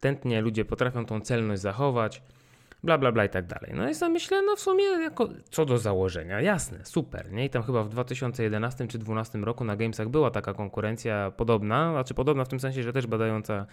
tętnie 0.00 0.40
ludzie 0.40 0.64
potrafią 0.64 1.06
tą 1.06 1.20
celność 1.20 1.62
zachować, 1.62 2.22
bla, 2.82 2.98
bla, 2.98 3.12
bla 3.12 3.24
i 3.24 3.28
tak 3.28 3.46
dalej. 3.46 3.72
No 3.74 3.90
i 3.90 3.94
sobie 3.94 4.12
myślę, 4.12 4.42
no 4.42 4.56
w 4.56 4.60
sumie 4.60 4.84
jako, 4.84 5.28
co 5.50 5.64
do 5.64 5.78
założenia, 5.78 6.40
jasne, 6.40 6.84
super, 6.84 7.32
nie? 7.32 7.44
I 7.44 7.50
tam 7.50 7.62
chyba 7.62 7.82
w 7.82 7.88
2011 7.88 8.78
czy 8.78 8.98
2012 8.98 9.38
roku 9.38 9.64
na 9.64 9.76
Gamesach 9.76 10.08
była 10.08 10.30
taka 10.30 10.54
konkurencja 10.54 11.30
podobna, 11.30 11.92
znaczy 11.92 12.14
podobna 12.14 12.44
w 12.44 12.48
tym 12.48 12.60
sensie, 12.60 12.82
że 12.82 12.92
też 12.92 13.06
badająca 13.06 13.66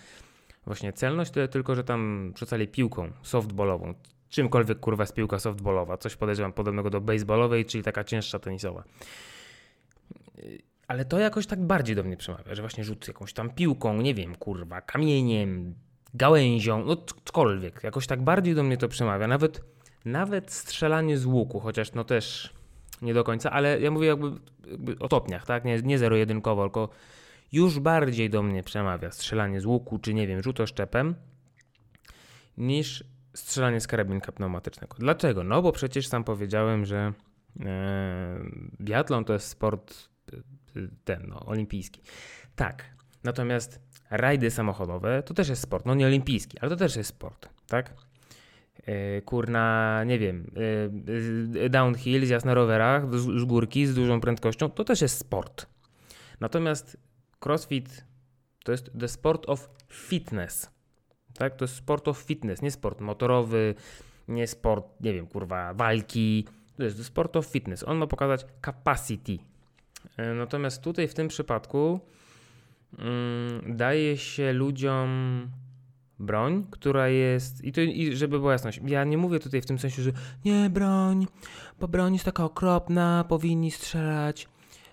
właśnie 0.66 0.94
celność, 0.94 1.32
tyle 1.32 1.48
tylko, 1.48 1.76
że 1.76 1.84
tam 1.84 2.34
rzucali 2.38 2.68
piłką 2.68 3.12
softballową, 3.22 3.94
czymkolwiek 4.32 4.80
kurwa 4.80 5.04
jest 5.04 5.14
piłka 5.14 5.40
softballowa, 5.40 5.98
coś 5.98 6.16
podejrzewam 6.16 6.54
podobnego 6.54 6.90
do 6.90 7.02
baseballowej, 7.02 7.66
czyli 7.66 7.84
taka 7.84 8.04
cięższa 8.04 8.40
tenisowa. 8.40 8.84
Ale 10.88 11.06
to 11.06 11.20
jakoś 11.20 11.48
tak 11.48 11.62
bardziej 11.62 11.96
do 11.96 12.04
mnie 12.04 12.18
przemawia, 12.18 12.56
że 12.56 12.62
właśnie 12.62 12.84
rzut 12.84 13.08
jakąś 13.08 13.34
tam 13.34 13.50
piłką, 13.50 14.02
nie 14.02 14.14
wiem, 14.14 14.36
kurwa, 14.36 14.82
kamieniem, 14.82 15.76
gałęzią, 16.14 16.86
no 16.86 16.96
cokolwiek. 17.26 17.84
Jakoś 17.84 18.08
tak 18.08 18.22
bardziej 18.22 18.56
do 18.56 18.64
mnie 18.64 18.78
to 18.78 18.88
przemawia. 18.88 19.28
Nawet, 19.28 19.62
nawet 20.06 20.52
strzelanie 20.52 21.18
z 21.18 21.26
łuku, 21.26 21.60
chociaż 21.60 21.94
no 21.94 22.04
też 22.04 22.54
nie 23.02 23.14
do 23.14 23.24
końca, 23.24 23.52
ale 23.52 23.82
ja 23.82 23.92
mówię 23.92 24.08
jakby, 24.08 24.32
jakby 24.72 25.00
o 25.00 25.08
topniach, 25.08 25.46
tak? 25.46 25.66
Nie, 25.66 25.82
nie 25.82 25.98
zero-jedynkowo, 25.98 26.64
tylko 26.64 26.90
już 27.52 27.80
bardziej 27.80 28.30
do 28.30 28.44
mnie 28.44 28.64
przemawia 28.64 29.12
strzelanie 29.12 29.62
z 29.62 29.66
łuku, 29.66 30.00
czy 30.00 30.14
nie 30.14 30.28
wiem, 30.28 30.44
rzutoszczepem, 30.44 31.16
niż 32.58 33.04
strzelanie 33.34 33.82
z 33.82 33.88
karabinka 33.88 34.32
pneumatycznego. 34.32 34.96
Dlaczego? 35.00 35.44
No 35.44 35.62
bo 35.62 35.72
przecież 35.72 36.08
sam 36.08 36.24
powiedziałem, 36.24 36.86
że 36.86 37.14
e, 37.60 38.40
biatlon 38.82 39.26
to 39.26 39.34
jest 39.34 39.48
sport 39.48 40.10
e, 40.34 40.38
ten, 41.04 41.26
no, 41.28 41.46
olimpijski. 41.46 42.02
Tak, 42.56 42.96
natomiast 43.24 43.80
rajdy 44.10 44.52
samochodowe 44.52 45.24
to 45.24 45.34
też 45.34 45.50
jest 45.50 45.62
sport, 45.62 45.86
no 45.86 45.96
nie 45.96 46.06
olimpijski, 46.06 46.60
ale 46.60 46.70
to 46.70 46.76
też 46.76 46.96
jest 46.96 47.10
sport, 47.10 47.50
tak? 47.68 47.94
E, 48.86 49.22
kurna, 49.22 50.04
nie 50.04 50.20
wiem, 50.20 50.52
e, 51.66 51.70
downhill, 51.70 52.26
zjazd 52.26 52.46
na 52.46 52.54
rowerach, 52.54 53.20
z, 53.20 53.42
z 53.42 53.46
górki 53.46 53.86
z 53.86 53.96
dużą 53.96 54.22
prędkością, 54.22 54.70
to 54.70 54.84
też 54.84 55.02
jest 55.02 55.18
sport. 55.18 55.66
Natomiast 56.40 56.98
crossfit 57.46 58.06
to 58.64 58.72
jest 58.72 58.92
the 59.00 59.08
sport 59.08 59.50
of 59.50 59.70
fitness, 59.88 60.70
tak? 61.34 61.56
To 61.56 61.66
jest 61.66 61.76
sport 61.76 62.08
of 62.08 62.18
fitness, 62.18 62.62
nie 62.62 62.72
sport 62.72 63.02
motorowy, 63.02 63.76
nie 64.28 64.48
sport, 64.48 64.86
nie 65.02 65.14
wiem, 65.14 65.28
kurwa, 65.28 65.74
walki, 65.74 66.46
to 66.78 66.84
jest 66.84 67.06
sport 67.06 67.36
of 67.36 67.46
fitness. 67.46 67.84
On 67.84 67.98
ma 67.98 68.08
pokazać 68.08 68.46
capacity. 68.66 69.38
E, 70.18 70.34
natomiast 70.34 70.82
tutaj 70.82 71.08
w 71.08 71.14
tym 71.14 71.28
przypadku 71.28 72.00
mm, 73.00 73.78
daje 73.78 74.18
się 74.18 74.54
ludziom 74.54 75.10
broń, 76.20 76.68
która 76.72 77.08
jest. 77.08 77.64
I, 77.64 77.72
to, 77.72 77.82
I 77.82 78.16
żeby 78.16 78.40
była 78.40 78.52
jasność, 78.52 78.82
ja 78.86 79.04
nie 79.04 79.18
mówię 79.18 79.40
tutaj 79.40 79.62
w 79.62 79.66
tym 79.66 79.80
sensie, 79.80 80.02
że 80.02 80.12
nie 80.46 80.70
broń, 80.70 81.28
bo 81.80 81.88
broń 81.88 82.14
jest 82.14 82.26
taka 82.26 82.46
okropna, 82.46 83.26
powinni 83.30 83.72
strzelać. 83.72 84.48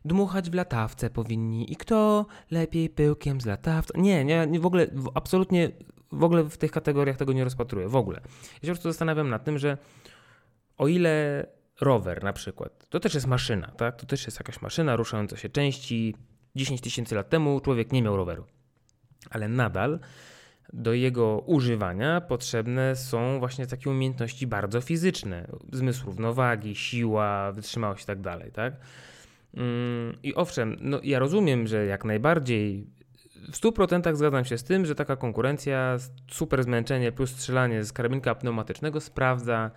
Dmuchać 0.05 0.51
w 0.51 0.55
latawce 0.55 1.11
powinni. 1.11 1.73
I 1.73 1.77
kto 1.77 2.27
lepiej 2.51 2.89
pyłkiem 2.89 3.41
z 3.41 3.47
latawca? 3.47 4.01
Nie, 4.01 4.25
nie, 4.25 4.47
nie 4.47 4.61
w 4.61 4.67
ogóle, 4.67 4.87
absolutnie 5.15 5.71
w 6.13 6.25
ogóle 6.25 6.45
w 6.45 6.57
tych 6.57 6.71
kategoriach 6.71 7.17
tego 7.17 7.33
nie 7.33 7.45
rozpatruję. 7.45 7.89
W 7.89 7.97
ogóle. 7.97 8.21
Ja 8.23 8.31
się 8.53 8.61
po 8.61 8.67
prostu 8.67 8.89
zastanawiam 8.89 9.29
nad 9.29 9.45
tym, 9.45 9.59
że 9.59 9.79
o 10.77 10.89
ile 10.89 11.47
rower 11.81 12.25
na 12.25 12.33
przykład, 12.33 12.89
to 12.89 13.01
też 13.01 13.15
jest 13.15 13.27
maszyna, 13.27 13.67
tak? 13.67 13.97
To 13.97 14.07
też 14.07 14.25
jest 14.25 14.41
jakaś 14.41 14.63
maszyna 14.63 14.97
ruszająca 14.97 15.37
się 15.37 15.49
części. 15.49 16.15
10 16.57 16.81
tysięcy 16.81 17.15
lat 17.15 17.29
temu 17.29 17.61
człowiek 17.61 17.93
nie 17.93 18.03
miał 18.03 18.17
roweru. 18.17 18.45
Ale 19.31 19.49
nadal 19.49 20.01
do 20.73 20.93
jego 20.93 21.39
używania 21.39 22.21
potrzebne 22.21 22.97
są 22.97 23.39
właśnie 23.39 23.67
takie 23.67 23.91
umiejętności 23.91 24.47
bardzo 24.47 24.81
fizyczne. 24.81 25.47
Zmysł 25.73 26.07
równowagi, 26.07 26.75
siła, 26.75 27.53
wytrzymałość 27.53 28.03
i 28.03 28.07
tak 28.07 28.21
dalej, 28.21 28.53
tak? 28.53 28.77
Mm, 29.55 30.17
I 30.23 30.35
owszem, 30.35 30.77
no 30.81 31.01
ja 31.03 31.19
rozumiem, 31.19 31.67
że 31.67 31.87
jak 31.87 32.05
najbardziej 32.05 32.87
w 33.53 33.61
100% 33.61 34.17
zgadzam 34.17 34.45
się 34.45 34.59
z 34.59 34.65
tym, 34.65 34.87
że 34.87 34.95
taka 34.95 35.17
konkurencja, 35.17 35.97
super 36.31 36.63
zmęczenie 36.63 37.13
plus 37.13 37.31
strzelanie 37.31 37.85
z 37.85 37.93
karabinka 37.93 38.35
pneumatycznego 38.35 39.01
sprawdza, 39.01 39.71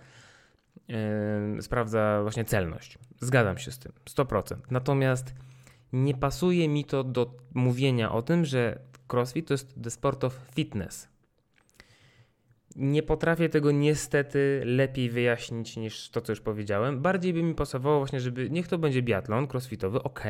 yy, 0.88 1.62
sprawdza 1.62 2.22
właśnie 2.22 2.44
celność. 2.44 2.98
Zgadzam 3.20 3.58
się 3.58 3.70
z 3.70 3.78
tym, 3.78 3.92
100%. 4.10 4.56
Natomiast 4.70 5.34
nie 5.92 6.14
pasuje 6.14 6.68
mi 6.68 6.84
to 6.84 7.04
do 7.04 7.34
mówienia 7.54 8.12
o 8.12 8.22
tym, 8.22 8.44
że 8.44 8.78
CrossFit 9.08 9.48
to 9.48 9.54
jest 9.54 9.82
the 9.82 9.90
sport 9.90 10.24
of 10.24 10.40
fitness. 10.54 11.08
Nie 12.76 13.02
potrafię 13.02 13.48
tego 13.48 13.72
niestety 13.72 14.62
lepiej 14.64 15.10
wyjaśnić 15.10 15.76
niż 15.76 16.10
to, 16.10 16.20
co 16.20 16.32
już 16.32 16.40
powiedziałem. 16.40 17.02
Bardziej 17.02 17.32
by 17.32 17.42
mi 17.42 17.54
pasowało 17.54 17.98
właśnie, 17.98 18.20
żeby 18.20 18.50
niech 18.50 18.68
to 18.68 18.78
będzie 18.78 19.02
biatlon 19.02 19.46
crossfitowy, 19.52 20.02
ok. 20.02 20.24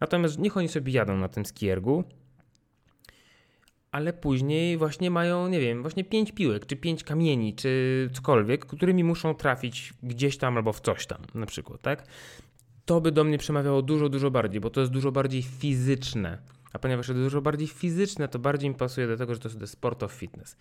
Natomiast 0.00 0.38
niech 0.38 0.56
oni 0.56 0.68
sobie 0.68 0.92
jadą 0.92 1.16
na 1.16 1.28
tym 1.28 1.46
skiergu, 1.46 2.04
ale 3.92 4.12
później 4.12 4.76
właśnie 4.76 5.10
mają, 5.10 5.48
nie 5.48 5.60
wiem, 5.60 5.82
właśnie 5.82 6.04
pięć 6.04 6.32
piłek, 6.32 6.66
czy 6.66 6.76
pięć 6.76 7.04
kamieni, 7.04 7.54
czy 7.54 8.10
cokolwiek, 8.12 8.66
którymi 8.66 9.04
muszą 9.04 9.34
trafić 9.34 9.94
gdzieś 10.02 10.38
tam 10.38 10.56
albo 10.56 10.72
w 10.72 10.80
coś 10.80 11.06
tam, 11.06 11.18
na 11.34 11.46
przykład, 11.46 11.82
tak? 11.82 12.06
To 12.84 13.00
by 13.00 13.12
do 13.12 13.24
mnie 13.24 13.38
przemawiało 13.38 13.82
dużo, 13.82 14.08
dużo 14.08 14.30
bardziej, 14.30 14.60
bo 14.60 14.70
to 14.70 14.80
jest 14.80 14.92
dużo 14.92 15.12
bardziej 15.12 15.42
fizyczne. 15.42 16.38
A 16.72 16.78
ponieważ 16.78 17.08
jest 17.08 17.20
dużo 17.20 17.42
bardziej 17.42 17.68
fizyczne, 17.68 18.28
to 18.28 18.38
bardziej 18.38 18.70
mi 18.70 18.76
pasuje 18.76 19.06
do 19.06 19.16
tego, 19.16 19.34
że 19.34 19.40
to 19.40 19.48
jest 19.48 19.72
sport 19.72 20.02
of 20.02 20.12
fitness. 20.12 20.56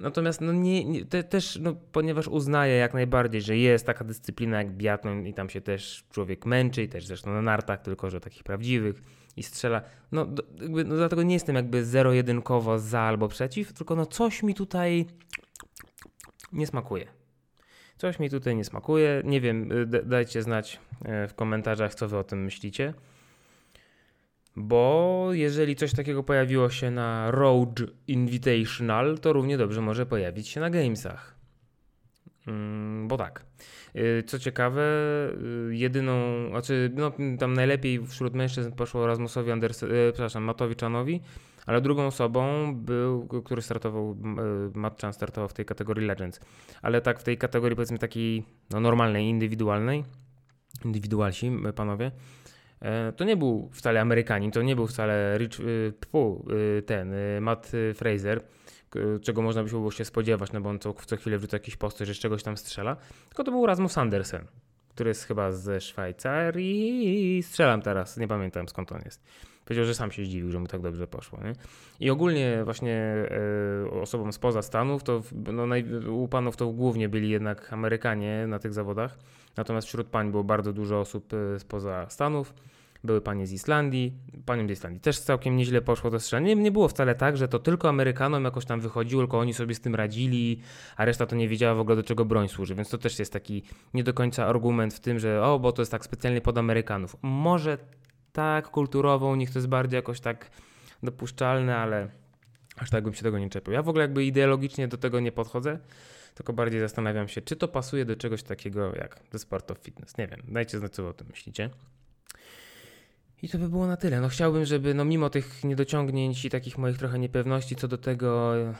Natomiast 0.00 0.40
no 0.40 0.52
nie, 0.52 0.84
nie 0.84 1.04
te, 1.04 1.22
też, 1.22 1.58
no, 1.62 1.74
ponieważ 1.92 2.28
uznaję 2.28 2.74
jak 2.76 2.94
najbardziej, 2.94 3.42
że 3.42 3.56
jest 3.56 3.86
taka 3.86 4.04
dyscyplina 4.04 4.58
jak 4.58 4.72
biatlon 4.72 5.26
i 5.26 5.34
tam 5.34 5.50
się 5.50 5.60
też 5.60 6.04
człowiek 6.10 6.46
męczy 6.46 6.82
i 6.82 6.88
też 6.88 7.06
zresztą 7.06 7.32
na 7.32 7.42
nartach, 7.42 7.82
tylko 7.82 8.10
że 8.10 8.20
takich 8.20 8.42
prawdziwych 8.42 9.02
i 9.38 9.42
strzela. 9.42 9.82
No, 10.12 10.26
jakby, 10.60 10.84
no 10.84 10.96
dlatego 10.96 11.22
nie 11.22 11.34
jestem 11.34 11.56
jakby 11.56 11.84
zero-jedynkowo 11.84 12.78
za 12.78 13.00
albo 13.00 13.28
przeciw, 13.28 13.72
tylko 13.72 13.96
no 13.96 14.06
coś 14.06 14.42
mi 14.42 14.54
tutaj 14.54 15.06
nie 16.52 16.66
smakuje. 16.66 17.06
Coś 17.96 18.18
mi 18.18 18.30
tutaj 18.30 18.56
nie 18.56 18.64
smakuje. 18.64 19.22
Nie 19.24 19.40
wiem, 19.40 19.72
y, 19.72 19.86
dajcie 19.86 20.42
znać 20.42 20.80
y, 21.24 21.28
w 21.28 21.34
komentarzach, 21.34 21.94
co 21.94 22.08
wy 22.08 22.18
o 22.18 22.24
tym 22.24 22.44
myślicie. 22.44 22.94
Bo 24.56 25.28
jeżeli 25.32 25.76
coś 25.76 25.92
takiego 25.92 26.22
pojawiło 26.22 26.70
się 26.70 26.90
na 26.90 27.30
Road 27.30 27.80
Invitational, 28.06 29.18
to 29.18 29.32
równie 29.32 29.58
dobrze 29.58 29.80
może 29.80 30.06
pojawić 30.06 30.48
się 30.48 30.60
na 30.60 30.70
Gamesach. 30.70 31.37
Mm, 32.48 33.08
bo 33.08 33.16
tak. 33.16 33.44
Y, 33.96 34.22
co 34.26 34.38
ciekawe, 34.38 34.82
y, 35.70 35.76
jedyną, 35.76 36.14
znaczy, 36.50 36.90
no, 36.94 37.12
tam 37.38 37.54
najlepiej 37.54 38.06
wśród 38.06 38.34
mężczyzn 38.34 38.72
poszło 38.72 39.06
Rasmusowi 39.06 39.50
Anders, 39.50 39.82
y, 39.82 40.10
przepraszam, 40.12 40.44
Matowi 40.44 40.74
ale 41.66 41.80
drugą 41.80 42.06
osobą 42.06 42.74
był, 42.74 43.28
który 43.44 43.62
startował, 43.62 44.16
Matczan 44.74 45.12
startował 45.12 45.48
w 45.48 45.52
tej 45.52 45.64
kategorii 45.64 46.06
Legends. 46.06 46.40
Ale 46.82 47.00
tak 47.00 47.20
w 47.20 47.24
tej 47.24 47.38
kategorii 47.38 47.76
powiedzmy 47.76 47.98
takiej 47.98 48.44
no, 48.70 48.80
normalnej, 48.80 49.26
indywidualnej, 49.26 50.04
indywidualsi 50.84 51.52
panowie, 51.76 52.10
e, 52.80 53.12
to 53.12 53.24
nie 53.24 53.36
był 53.36 53.70
wcale 53.72 54.00
Amerykanin, 54.00 54.50
to 54.50 54.62
nie 54.62 54.76
był 54.76 54.86
wcale 54.86 55.38
Rich, 55.38 55.60
pfu, 56.00 56.46
ten 56.86 57.14
Matt 57.40 57.72
Fraser, 57.94 58.42
czego 59.22 59.42
można 59.42 59.64
by 59.64 59.70
było 59.70 59.90
się 59.90 60.04
spodziewać, 60.04 60.52
no 60.52 60.60
bo 60.60 60.70
on 60.70 60.78
co, 60.78 60.94
co 61.06 61.16
chwilę 61.16 61.38
wrzuca 61.38 61.56
jakiś 61.56 61.76
post, 61.76 61.98
że 61.98 62.14
z 62.14 62.18
czegoś 62.18 62.42
tam 62.42 62.56
strzela, 62.56 62.96
tylko 63.28 63.44
to 63.44 63.50
był 63.50 63.66
Rasmus 63.66 63.98
Andersen, 63.98 64.44
który 64.88 65.08
jest 65.08 65.24
chyba 65.24 65.52
ze 65.52 65.80
Szwajcarii. 65.80 67.42
Strzelam 67.42 67.82
teraz, 67.82 68.16
nie 68.16 68.28
pamiętam 68.28 68.68
skąd 68.68 68.92
on 68.92 69.00
jest. 69.04 69.22
Powiedział, 69.64 69.84
że 69.84 69.94
sam 69.94 70.10
się 70.10 70.24
zdziwił, 70.24 70.50
że 70.50 70.60
mu 70.60 70.66
tak 70.66 70.80
dobrze 70.80 71.06
poszło. 71.06 71.38
Nie? 71.44 71.52
I 72.00 72.10
ogólnie 72.10 72.60
właśnie 72.64 72.94
e, 73.86 74.00
osobom 74.00 74.32
spoza 74.32 74.62
Stanów, 74.62 75.02
to 75.02 75.22
no, 75.52 75.66
naj, 75.66 75.84
u 76.08 76.28
panów 76.28 76.56
to 76.56 76.66
głównie 76.66 77.08
byli 77.08 77.30
jednak 77.30 77.72
Amerykanie 77.72 78.46
na 78.46 78.58
tych 78.58 78.72
zawodach, 78.72 79.18
natomiast 79.56 79.88
wśród 79.88 80.06
pań 80.06 80.30
było 80.30 80.44
bardzo 80.44 80.72
dużo 80.72 81.00
osób 81.00 81.32
e, 81.32 81.60
spoza 81.60 82.06
Stanów. 82.08 82.54
Były 83.04 83.20
panie 83.20 83.46
z 83.46 83.52
Islandii, 83.52 84.12
paniom 84.46 84.68
z 84.68 84.70
Islandii 84.70 85.00
też 85.00 85.20
całkiem 85.20 85.56
nieźle 85.56 85.82
poszło 85.82 86.10
to 86.10 86.20
strzelanie. 86.20 86.54
Nie, 86.54 86.70
było 86.70 86.88
wcale 86.88 87.14
tak, 87.14 87.36
że 87.36 87.48
to 87.48 87.58
tylko 87.58 87.88
Amerykanom 87.88 88.44
jakoś 88.44 88.64
tam 88.64 88.80
wychodziło, 88.80 89.22
tylko 89.22 89.38
oni 89.38 89.54
sobie 89.54 89.74
z 89.74 89.80
tym 89.80 89.94
radzili, 89.94 90.60
a 90.96 91.04
reszta 91.04 91.26
to 91.26 91.36
nie 91.36 91.48
wiedziała 91.48 91.74
w 91.74 91.80
ogóle 91.80 91.96
do 91.96 92.02
czego 92.02 92.24
broń 92.24 92.48
służy, 92.48 92.74
więc 92.74 92.90
to 92.90 92.98
też 92.98 93.18
jest 93.18 93.32
taki 93.32 93.62
nie 93.94 94.04
do 94.04 94.14
końca 94.14 94.46
argument 94.46 94.94
w 94.94 95.00
tym, 95.00 95.18
że 95.18 95.42
o, 95.42 95.58
bo 95.58 95.72
to 95.72 95.82
jest 95.82 95.92
tak 95.92 96.04
specjalnie 96.04 96.40
pod 96.40 96.58
Amerykanów. 96.58 97.16
Może 97.22 97.78
tak 98.32 98.68
kulturowo 98.68 99.28
u 99.28 99.34
nich 99.34 99.50
to 99.50 99.58
jest 99.58 99.68
bardziej 99.68 99.96
jakoś 99.96 100.20
tak 100.20 100.50
dopuszczalne, 101.02 101.76
ale 101.76 102.08
aż 102.76 102.90
tak 102.90 103.04
bym 103.04 103.14
się 103.14 103.22
tego 103.22 103.38
nie 103.38 103.50
czepił. 103.50 103.72
Ja 103.72 103.82
w 103.82 103.88
ogóle 103.88 104.04
jakby 104.04 104.24
ideologicznie 104.24 104.88
do 104.88 104.96
tego 104.96 105.20
nie 105.20 105.32
podchodzę, 105.32 105.78
tylko 106.34 106.52
bardziej 106.52 106.80
zastanawiam 106.80 107.28
się, 107.28 107.42
czy 107.42 107.56
to 107.56 107.68
pasuje 107.68 108.04
do 108.04 108.16
czegoś 108.16 108.42
takiego 108.42 108.94
jak 108.96 109.20
do 109.32 109.38
sport 109.38 109.70
of 109.70 109.78
fitness. 109.78 110.18
Nie 110.18 110.26
wiem, 110.26 110.40
dajcie 110.48 110.78
znać, 110.78 110.92
co 110.92 111.08
o 111.08 111.12
tym 111.12 111.26
myślicie. 111.30 111.70
I 113.42 113.48
to 113.48 113.58
by 113.58 113.68
było 113.68 113.86
na 113.86 113.96
tyle. 113.96 114.20
No 114.20 114.28
chciałbym, 114.28 114.64
żeby 114.64 114.94
no 114.94 115.04
mimo 115.04 115.30
tych 115.30 115.64
niedociągnięć 115.64 116.44
i 116.44 116.50
takich 116.50 116.78
moich 116.78 116.98
trochę 116.98 117.18
niepewności 117.18 117.76
co 117.76 117.88
do 117.88 117.98
tego, 117.98 118.56
e, 118.56 118.74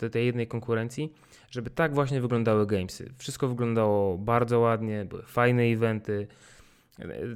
do 0.00 0.10
tej 0.10 0.26
jednej 0.26 0.46
konkurencji, 0.46 1.12
żeby 1.50 1.70
tak 1.70 1.94
właśnie 1.94 2.20
wyglądały 2.20 2.66
gamesy. 2.66 3.12
Wszystko 3.18 3.48
wyglądało 3.48 4.18
bardzo 4.18 4.60
ładnie, 4.60 5.04
były 5.04 5.22
fajne 5.22 5.62
eventy, 5.62 6.26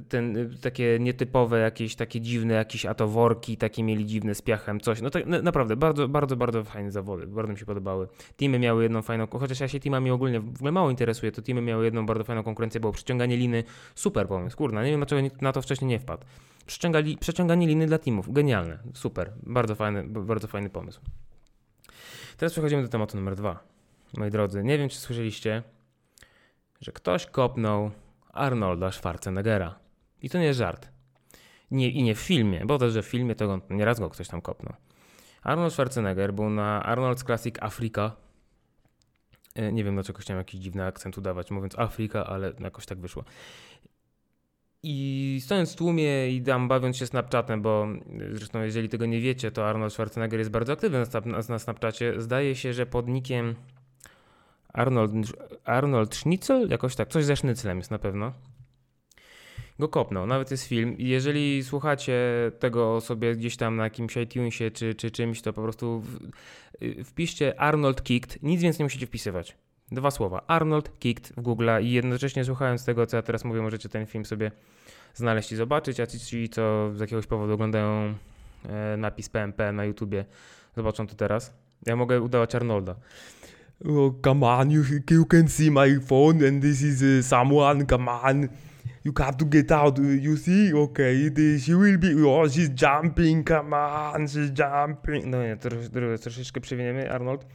ten, 0.09 0.49
takie 0.61 0.97
nietypowe, 0.99 1.59
jakieś 1.59 1.95
takie 1.95 2.21
dziwne, 2.21 2.53
jakieś 2.53 2.85
atoworki, 2.85 3.57
takie 3.57 3.83
mieli 3.83 4.05
dziwne 4.05 4.35
z 4.35 4.41
piachem, 4.41 4.79
coś. 4.79 5.01
No 5.01 5.09
tak 5.09 5.25
naprawdę, 5.25 5.75
bardzo, 5.75 6.07
bardzo, 6.07 6.35
bardzo 6.35 6.63
fajne 6.63 6.91
zawody, 6.91 7.27
bardzo 7.27 7.53
mi 7.53 7.59
się 7.59 7.65
podobały. 7.65 8.07
Teamy 8.37 8.59
miały 8.59 8.83
jedną 8.83 9.01
fajną, 9.01 9.27
chociaż 9.27 9.59
ja 9.59 9.67
się 9.67 9.79
teamami 9.79 10.11
ogólnie 10.11 10.39
w 10.39 10.55
ogóle 10.55 10.71
mało 10.71 10.89
interesuję, 10.89 11.31
to 11.31 11.41
teamy 11.41 11.61
miały 11.61 11.85
jedną 11.85 12.05
bardzo 12.05 12.23
fajną 12.23 12.43
konkurencję, 12.43 12.79
było 12.79 12.93
przyciąganie 12.93 13.37
liny, 13.37 13.63
super 13.95 14.27
pomysł, 14.27 14.57
kurna, 14.57 14.83
nie 14.83 14.91
wiem 14.91 14.99
dlaczego 14.99 15.35
na 15.41 15.51
to 15.51 15.61
wcześniej 15.61 15.89
nie 15.89 15.99
wpadł. 15.99 16.25
Przeciąganie 17.19 17.67
liny 17.67 17.87
dla 17.87 17.97
teamów, 17.97 18.33
genialne, 18.33 18.77
super, 18.93 19.31
bardzo 19.43 19.75
fajny, 19.75 20.03
bardzo 20.03 20.47
fajny 20.47 20.69
pomysł. 20.69 21.01
Teraz 22.37 22.51
przechodzimy 22.51 22.81
do 22.81 22.87
tematu 22.87 23.17
numer 23.17 23.35
dwa. 23.35 23.63
Moi 24.17 24.31
drodzy, 24.31 24.63
nie 24.63 24.77
wiem 24.77 24.89
czy 24.89 24.97
słyszeliście, 24.97 25.63
że 26.81 26.91
ktoś 26.91 27.25
kopnął 27.25 27.91
Arnolda 28.33 28.91
Schwarzeneggera. 28.91 29.79
I 30.21 30.29
to 30.29 30.37
nie 30.37 30.45
jest 30.45 30.59
żart. 30.59 30.89
Nie, 31.71 31.89
I 31.89 32.03
nie 32.03 32.15
w 32.15 32.19
filmie, 32.19 32.65
bo 32.65 32.77
to, 32.77 32.89
że 32.89 33.01
w 33.01 33.05
filmie 33.05 33.35
to 33.35 33.61
nieraz 33.69 33.99
go 33.99 34.09
ktoś 34.09 34.27
tam 34.27 34.41
kopnął. 34.41 34.73
Arnold 35.41 35.73
Schwarzenegger 35.73 36.33
był 36.33 36.49
na 36.49 36.95
Arnold's 36.95 37.25
Classic 37.25 37.55
Africa. 37.61 38.15
E, 39.55 39.71
nie 39.71 39.83
wiem 39.83 39.93
dlaczego 39.93 40.19
chciałem 40.19 40.37
jakiś 40.37 40.61
dziwny 40.61 40.85
akcent 40.85 41.17
udawać, 41.17 41.51
mówiąc 41.51 41.79
Afrika, 41.79 42.25
ale 42.25 42.53
jakoś 42.59 42.85
tak 42.85 42.99
wyszło. 42.99 43.23
I 44.83 45.39
stojąc 45.43 45.73
w 45.73 45.75
tłumie 45.75 46.29
i 46.29 46.41
tam 46.41 46.67
bawiąc 46.67 46.97
się 46.97 47.07
Snapchatem, 47.07 47.61
bo 47.61 47.87
zresztą 48.33 48.61
jeżeli 48.61 48.89
tego 48.89 49.05
nie 49.05 49.21
wiecie, 49.21 49.51
to 49.51 49.69
Arnold 49.69 49.93
Schwarzenegger 49.93 50.39
jest 50.39 50.51
bardzo 50.51 50.73
aktywny 50.73 50.99
na, 50.99 51.19
na, 51.25 51.39
na 51.49 51.59
Snapchacie. 51.59 52.21
Zdaje 52.21 52.55
się, 52.55 52.73
że 52.73 52.85
pod 52.85 53.07
nickiem 53.07 53.55
Arnold, 54.73 55.11
Arnold 55.63 56.15
Schnitzel, 56.15 56.69
jakoś 56.69 56.95
tak, 56.95 57.09
coś 57.09 57.25
ze 57.25 57.35
Schnitzelem 57.35 57.77
jest 57.77 57.91
na 57.91 57.99
pewno. 57.99 58.33
Go 59.79 59.87
kopnął, 59.87 60.27
nawet 60.27 60.51
jest 60.51 60.67
film. 60.67 60.95
Jeżeli 60.97 61.63
słuchacie 61.63 62.17
tego 62.59 63.01
sobie 63.01 63.35
gdzieś 63.35 63.57
tam 63.57 63.75
na 63.75 63.83
jakimś 63.83 64.17
iTunesie 64.17 64.71
czy, 64.71 64.95
czy 64.95 65.11
czymś, 65.11 65.41
to 65.41 65.53
po 65.53 65.61
prostu 65.61 66.01
w, 66.01 66.19
wpiszcie 67.03 67.59
Arnold 67.59 68.03
Kicked, 68.03 68.43
nic 68.43 68.61
więcej 68.61 68.79
nie 68.79 68.85
musicie 68.85 69.07
wpisywać. 69.07 69.57
Dwa 69.91 70.11
słowa. 70.11 70.41
Arnold 70.47 70.99
Kicked 70.99 71.33
w 71.37 71.41
Google 71.41 71.69
i 71.81 71.91
jednocześnie 71.91 72.45
słuchając 72.45 72.85
tego, 72.85 73.05
co 73.05 73.17
ja 73.17 73.23
teraz 73.23 73.45
mówię, 73.45 73.61
możecie 73.61 73.89
ten 73.89 74.05
film 74.05 74.25
sobie 74.25 74.51
znaleźć 75.13 75.51
i 75.51 75.55
zobaczyć, 75.55 75.99
a 75.99 76.07
ci, 76.07 76.19
ci 76.19 76.49
co 76.49 76.91
z 76.95 76.99
jakiegoś 76.99 77.27
powodu 77.27 77.53
oglądają 77.53 78.13
e, 78.69 78.97
napis 78.97 79.29
PMP 79.29 79.71
na 79.71 79.85
YouTubie, 79.85 80.25
zobaczą 80.75 81.07
to 81.07 81.15
teraz. 81.15 81.53
Ja 81.85 81.95
mogę 81.95 82.21
udawać 82.21 82.55
Arnolda. 82.55 82.95
Oh, 83.83 84.11
come 84.21 84.43
on, 84.43 84.69
you, 84.69 84.83
you 85.09 85.25
can 85.25 85.47
see 85.47 85.71
my 85.71 85.97
phone 85.99 86.43
and 86.43 86.61
this 86.61 86.83
is 86.83 87.01
uh, 87.01 87.23
someone, 87.23 87.85
come 87.87 88.07
on. 88.09 88.49
You 89.03 89.11
have 89.17 89.37
to 89.37 89.45
get 89.45 89.71
out, 89.71 89.97
you 89.97 90.37
see? 90.37 90.71
Okay, 90.71 91.31
she 91.57 91.73
will 91.73 91.97
be, 91.97 92.13
oh, 92.23 92.47
she's 92.47 92.69
jumping, 92.69 93.43
come 93.43 93.73
on, 93.73 94.27
she's 94.27 94.51
jumping. 94.51 95.31
No 95.31 95.41
nie, 95.43 95.57
trosz, 95.57 95.89
troszeczkę 96.21 96.61
przewiniemy, 96.61 97.11
Arnold. 97.11 97.45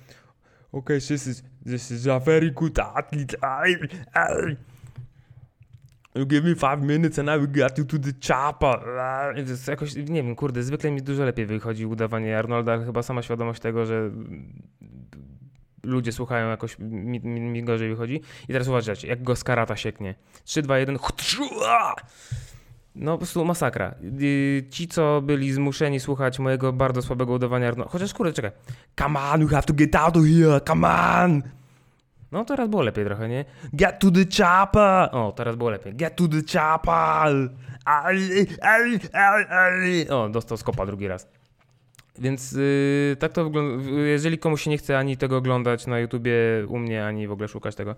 Okay, 0.73 1.01
this 1.01 1.27
is, 1.27 1.43
this 1.65 1.91
is 1.91 2.07
a 2.09 2.19
very 2.19 2.51
good 2.51 2.79
athlete. 2.79 3.37
You 6.15 6.27
give 6.27 6.45
me 6.45 6.55
five 6.55 6.83
minutes 6.83 7.19
and 7.19 7.31
I 7.31 7.39
will 7.39 7.47
get 7.47 7.79
you 7.79 7.85
to 7.85 7.99
the 7.99 8.13
chopper. 8.29 8.81
Jakoś, 9.69 9.97
nie 9.97 10.23
wiem, 10.23 10.37
kurde, 10.37 10.63
zwykle 10.63 10.91
mi 10.91 11.03
dużo 11.03 11.25
lepiej 11.25 11.47
wychodzi 11.47 11.87
udawanie 11.87 12.39
Arnolda, 12.39 12.73
ale 12.73 12.85
chyba 12.85 13.03
sama 13.03 13.23
świadomość 13.23 13.61
tego, 13.61 13.87
że 13.87 14.11
ludzie 15.83 16.13
słuchają, 16.13 16.49
jakoś 16.49 16.79
mi, 16.79 17.21
mi, 17.21 17.41
mi 17.41 17.65
gorzej 17.65 17.89
wychodzi. 17.89 18.21
I 18.49 18.53
teraz 18.53 18.69
uważajcie, 18.69 19.09
jak 19.09 19.23
go 19.23 19.37
z 19.37 19.45
karata 19.45 19.77
sieknie. 19.77 20.15
3, 20.45 20.63
2, 20.63 20.79
1. 20.79 20.99
No 22.95 23.13
po 23.13 23.19
prostu 23.19 23.45
masakra. 23.45 23.95
Ci, 24.71 24.89
co 24.89 25.21
byli 25.23 25.53
zmuszeni 25.53 26.01
słuchać 26.01 26.39
mojego 26.39 26.73
bardzo 26.73 27.03
słabego 27.03 27.33
udawania 27.33 27.69
Arnolda. 27.69 27.93
Chociaż 27.93 28.15
kurde, 28.15 28.33
czekaj. 28.33 28.51
Come 28.99 29.21
on, 29.21 29.41
you 29.41 29.49
have 29.49 29.63
to 29.63 29.75
get 29.75 29.97
out 29.97 30.17
of 30.17 30.25
here, 30.25 30.61
come 30.61 30.89
on! 30.89 31.43
No 32.33 32.45
teraz 32.45 32.69
było 32.69 32.83
lepiej 32.83 33.05
trochę, 33.05 33.29
nie? 33.29 33.45
Get 33.73 33.99
to 33.99 34.11
the 34.11 34.25
chopper! 34.43 35.09
O, 35.13 35.33
teraz 35.37 35.57
było 35.57 35.71
lepiej. 35.71 35.95
Get 35.95 36.17
to 36.17 36.25
the 36.29 36.59
chopper! 36.59 37.51
O, 40.11 40.29
dostał 40.29 40.57
skopa 40.57 40.87
drugi 40.87 41.09
raz. 41.09 41.29
Więc 42.19 42.53
yy, 42.53 43.17
tak 43.19 43.33
to 43.33 43.45
wygląda. 43.45 43.91
Jeżeli 43.91 44.39
komuś 44.39 44.63
się 44.63 44.71
nie 44.71 44.79
chce 44.79 44.99
ani 44.99 45.17
tego 45.17 45.37
oglądać 45.37 45.87
na 45.87 45.99
YouTubie 45.99 46.35
u 46.69 46.79
mnie, 46.79 47.07
ani 47.07 47.29
w 47.29 47.33
ogóle 47.33 47.49
szukać 47.49 47.75
tego, 47.75 47.97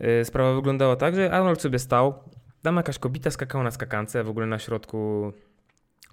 yy, 0.00 0.24
sprawa 0.24 0.54
wyglądała 0.54 0.96
tak, 0.96 1.14
że 1.14 1.32
Arnold 1.32 1.62
sobie 1.62 1.78
stał, 1.78 2.14
tam 2.62 2.76
jakaś 2.76 2.98
kobita 2.98 3.30
skakała 3.30 3.64
na 3.64 3.70
skakance, 3.70 4.24
w 4.24 4.28
ogóle 4.28 4.46
na 4.46 4.58
środku 4.58 5.32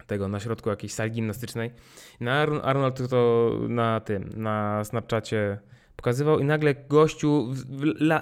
tego, 0.07 0.27
na 0.27 0.39
środku 0.39 0.69
jakiejś 0.69 0.93
sali 0.93 1.11
gimnastycznej. 1.11 1.71
Na 2.19 2.41
Arnold 2.41 3.09
to 3.09 3.51
na 3.67 3.99
tym, 3.99 4.29
na 4.35 4.83
Snapchacie 4.83 5.59
pokazywał 5.95 6.39
i 6.39 6.45
nagle 6.45 6.75
gościu 6.75 7.53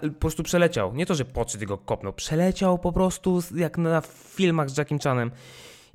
po 0.02 0.20
prostu 0.20 0.44
przeleciał. 0.44 0.96
Nie 0.96 1.06
to, 1.06 1.16
że 1.16 1.26
podszedł 1.26 1.66
go 1.66 1.78
kopnął, 1.78 2.14
przeleciał 2.14 2.80
po 2.80 2.94
prostu 2.94 3.40
jak 3.56 3.78
na 3.78 4.02
filmach 4.36 4.70
z 4.70 4.78
Jackiem 4.78 5.00
Chanem 5.00 5.32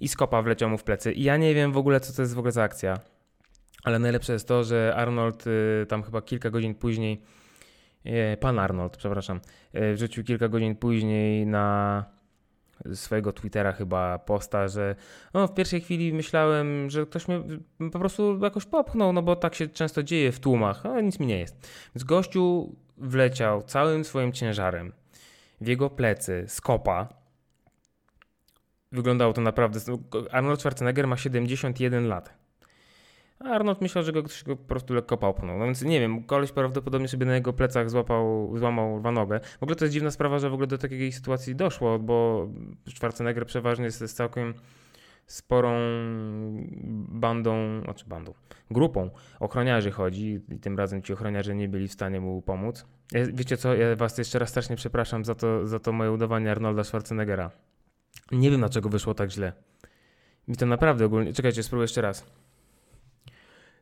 i 0.00 0.08
skopa 0.08 0.42
wleciał 0.42 0.70
mu 0.70 0.78
w 0.78 0.84
plecy. 0.84 1.12
I 1.12 1.22
ja 1.22 1.36
nie 1.36 1.54
wiem 1.54 1.72
w 1.72 1.76
ogóle, 1.76 2.00
co 2.00 2.12
to 2.12 2.22
jest 2.22 2.34
w 2.34 2.38
ogóle 2.38 2.52
za 2.52 2.62
akcja. 2.62 3.00
Ale 3.84 3.98
najlepsze 3.98 4.32
jest 4.32 4.48
to, 4.48 4.64
że 4.64 4.94
Arnold 4.96 5.46
y, 5.46 5.86
tam 5.88 6.02
chyba 6.02 6.22
kilka 6.22 6.50
godzin 6.50 6.74
później, 6.74 7.22
y, 8.06 8.36
pan 8.40 8.58
Arnold, 8.58 8.96
przepraszam, 8.96 9.40
y, 9.74 9.94
wrzucił 9.94 10.24
kilka 10.24 10.48
godzin 10.48 10.76
później 10.76 11.46
na 11.46 12.04
swojego 12.94 13.32
Twittera 13.32 13.72
chyba 13.72 14.18
posta, 14.18 14.68
że 14.68 14.96
no, 15.34 15.46
w 15.46 15.54
pierwszej 15.54 15.80
chwili 15.80 16.12
myślałem, 16.12 16.90
że 16.90 17.06
ktoś 17.06 17.28
mnie 17.28 17.40
po 17.92 17.98
prostu 17.98 18.38
jakoś 18.42 18.64
popchnął, 18.64 19.12
no 19.12 19.22
bo 19.22 19.36
tak 19.36 19.54
się 19.54 19.68
często 19.68 20.02
dzieje 20.02 20.32
w 20.32 20.40
tłumach, 20.40 20.86
ale 20.86 21.02
nic 21.02 21.20
mi 21.20 21.26
nie 21.26 21.38
jest. 21.38 21.68
Więc 21.94 22.04
gościu 22.04 22.76
wleciał 22.96 23.62
całym 23.62 24.04
swoim 24.04 24.32
ciężarem 24.32 24.92
w 25.60 25.66
jego 25.66 25.90
plecy 25.90 26.44
skopa 26.48 27.23
Wyglądało 28.94 29.32
to 29.32 29.40
naprawdę. 29.40 29.80
Arnold 30.30 30.60
Schwarzenegger 30.60 31.06
ma 31.06 31.16
71 31.16 32.08
lat. 32.08 32.34
A 33.38 33.44
Arnold 33.44 33.80
myślał, 33.80 34.04
że 34.04 34.12
go 34.12 34.22
ktoś 34.22 34.44
go 34.44 34.56
po 34.56 34.64
prostu 34.64 34.94
lekko 34.94 35.16
popchnął. 35.16 35.58
No 35.58 35.64
więc 35.64 35.82
nie 35.82 36.00
wiem, 36.00 36.24
koleś 36.24 36.52
prawdopodobnie 36.52 37.08
sobie 37.08 37.26
na 37.26 37.34
jego 37.34 37.52
plecach 37.52 37.90
złapał, 37.90 38.52
złamał 38.58 39.12
nogę. 39.12 39.40
W 39.60 39.62
ogóle 39.62 39.76
to 39.76 39.84
jest 39.84 39.92
dziwna 39.92 40.10
sprawa, 40.10 40.38
że 40.38 40.50
w 40.50 40.52
ogóle 40.52 40.66
do 40.66 40.78
takiej 40.78 41.12
sytuacji 41.12 41.56
doszło, 41.56 41.98
bo 41.98 42.48
Schwarzenegger 42.88 43.46
przeważnie 43.46 43.84
jest, 43.84 44.00
jest 44.00 44.16
całkiem 44.16 44.54
sporą 45.26 45.72
bandą, 47.08 47.80
znaczy 47.84 48.04
bandą, 48.06 48.34
grupą 48.70 49.10
ochroniarzy 49.40 49.90
chodzi 49.90 50.40
i 50.48 50.58
tym 50.58 50.78
razem 50.78 51.02
ci 51.02 51.12
ochroniarze 51.12 51.54
nie 51.54 51.68
byli 51.68 51.88
w 51.88 51.92
stanie 51.92 52.20
mu 52.20 52.42
pomóc. 52.42 52.86
Wiecie 53.12 53.56
co, 53.56 53.74
ja 53.74 53.96
was 53.96 54.18
jeszcze 54.18 54.38
raz 54.38 54.48
strasznie 54.48 54.76
przepraszam 54.76 55.24
za 55.24 55.34
to, 55.34 55.66
za 55.66 55.78
to 55.78 55.92
moje 55.92 56.12
udawanie 56.12 56.50
Arnolda 56.50 56.84
Schwarzeneggera. 56.84 57.50
Nie 58.32 58.50
wiem, 58.50 58.60
dlaczego 58.60 58.88
wyszło 58.88 59.14
tak 59.14 59.30
źle. 59.30 59.52
Mi 60.48 60.56
to 60.56 60.66
naprawdę 60.66 61.04
ogólnie... 61.04 61.32
Czekajcie, 61.32 61.62
spróbuję 61.62 61.84
jeszcze 61.84 62.00
raz. 62.00 62.24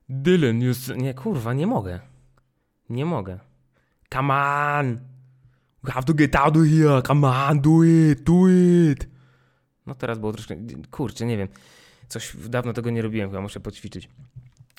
Dylan, 0.09 0.63
już... 0.63 0.89
Nie, 0.97 1.15
kurwa, 1.15 1.55
nie 1.55 1.67
mogę. 1.67 2.01
Nie 2.89 3.05
mogę. 3.05 3.39
Come 4.13 4.35
on! 4.35 4.91
You 5.85 5.91
have 5.91 6.05
to 6.05 6.15
get 6.15 6.37
out 6.37 6.57
of 6.57 6.63
here! 6.63 7.03
Come 7.03 7.29
on, 7.29 7.61
do 7.61 7.85
it! 7.85 8.23
Do 8.23 8.49
it! 8.49 9.09
No 9.87 9.95
teraz 9.95 10.19
było 10.19 10.33
troszkę... 10.33 10.57
Kurczę, 10.91 11.27
nie 11.27 11.37
wiem. 11.37 11.49
Coś 12.09 12.37
dawno 12.49 12.73
tego 12.73 12.91
nie 12.91 13.03
robiłem, 13.03 13.31
chyba 13.31 13.41
muszę 13.41 13.61
poćwiczyć. 13.61 14.09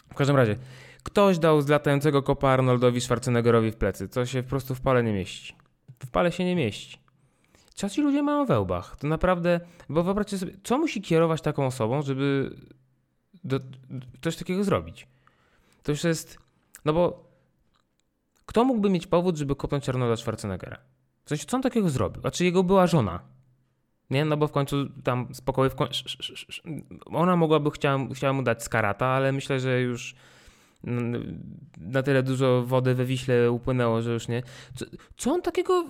W 0.09 0.15
każdym 0.15 0.35
razie, 0.35 0.55
ktoś 1.03 1.39
dał 1.39 1.61
z 1.61 1.67
latającego 1.67 2.23
kopa 2.23 2.49
Arnoldowi 2.49 3.01
Schwarzeneggerowi 3.01 3.71
w 3.71 3.75
plecy, 3.75 4.09
co 4.09 4.25
się 4.25 4.43
po 4.43 4.49
prostu 4.49 4.75
w 4.75 4.81
pale 4.81 5.03
nie 5.03 5.13
mieści. 5.13 5.55
W 6.05 6.11
pale 6.11 6.31
się 6.31 6.45
nie 6.45 6.55
mieści. 6.55 7.02
Co 7.73 7.89
ci 7.89 8.01
ludzie 8.01 8.23
mają 8.23 8.45
we 8.45 8.59
łbach? 8.59 8.95
To 8.97 9.07
naprawdę, 9.07 9.59
bo 9.89 10.03
wyobraźcie 10.03 10.37
sobie, 10.37 10.53
co 10.63 10.77
musi 10.77 11.01
kierować 11.01 11.41
taką 11.41 11.65
osobą, 11.65 12.01
żeby 12.01 12.55
do, 13.43 13.59
coś 14.21 14.35
takiego 14.35 14.63
zrobić? 14.63 15.07
To 15.83 15.91
już 15.91 16.03
jest, 16.03 16.37
no 16.85 16.93
bo 16.93 17.29
kto 18.45 18.63
mógłby 18.63 18.89
mieć 18.89 19.07
powód, 19.07 19.37
żeby 19.37 19.55
kopnąć 19.55 19.89
Arnolda 19.89 20.15
Schwarzeneggera? 20.15 20.77
W 21.25 21.29
sensie, 21.29 21.45
co 21.45 21.57
on 21.57 21.63
takiego 21.63 21.89
zrobił? 21.89 22.21
A 22.25 22.31
czy 22.31 22.45
jego 22.45 22.63
była 22.63 22.87
żona? 22.87 23.19
Nie, 24.09 24.25
no 24.25 24.37
bo 24.37 24.47
w 24.47 24.51
końcu 24.51 24.89
tam 25.03 25.35
spokoju 25.35 25.69
w 25.69 25.75
końcu... 25.75 26.03
Ona 27.05 27.35
mogłaby, 27.35 27.71
chciała, 27.71 27.99
chciała 28.13 28.33
mu 28.33 28.43
dać 28.43 28.63
skarata, 28.63 29.05
ale 29.05 29.31
myślę, 29.31 29.59
że 29.59 29.81
już 29.81 30.15
na 31.77 32.03
tyle 32.03 32.23
dużo 32.23 32.63
wody 32.65 32.95
we 32.95 33.05
Wiśle 33.05 33.51
upłynęło, 33.51 34.01
że 34.01 34.13
już 34.13 34.27
nie. 34.27 34.43
Co, 34.75 34.85
co 35.17 35.31
on 35.31 35.41
takiego 35.41 35.85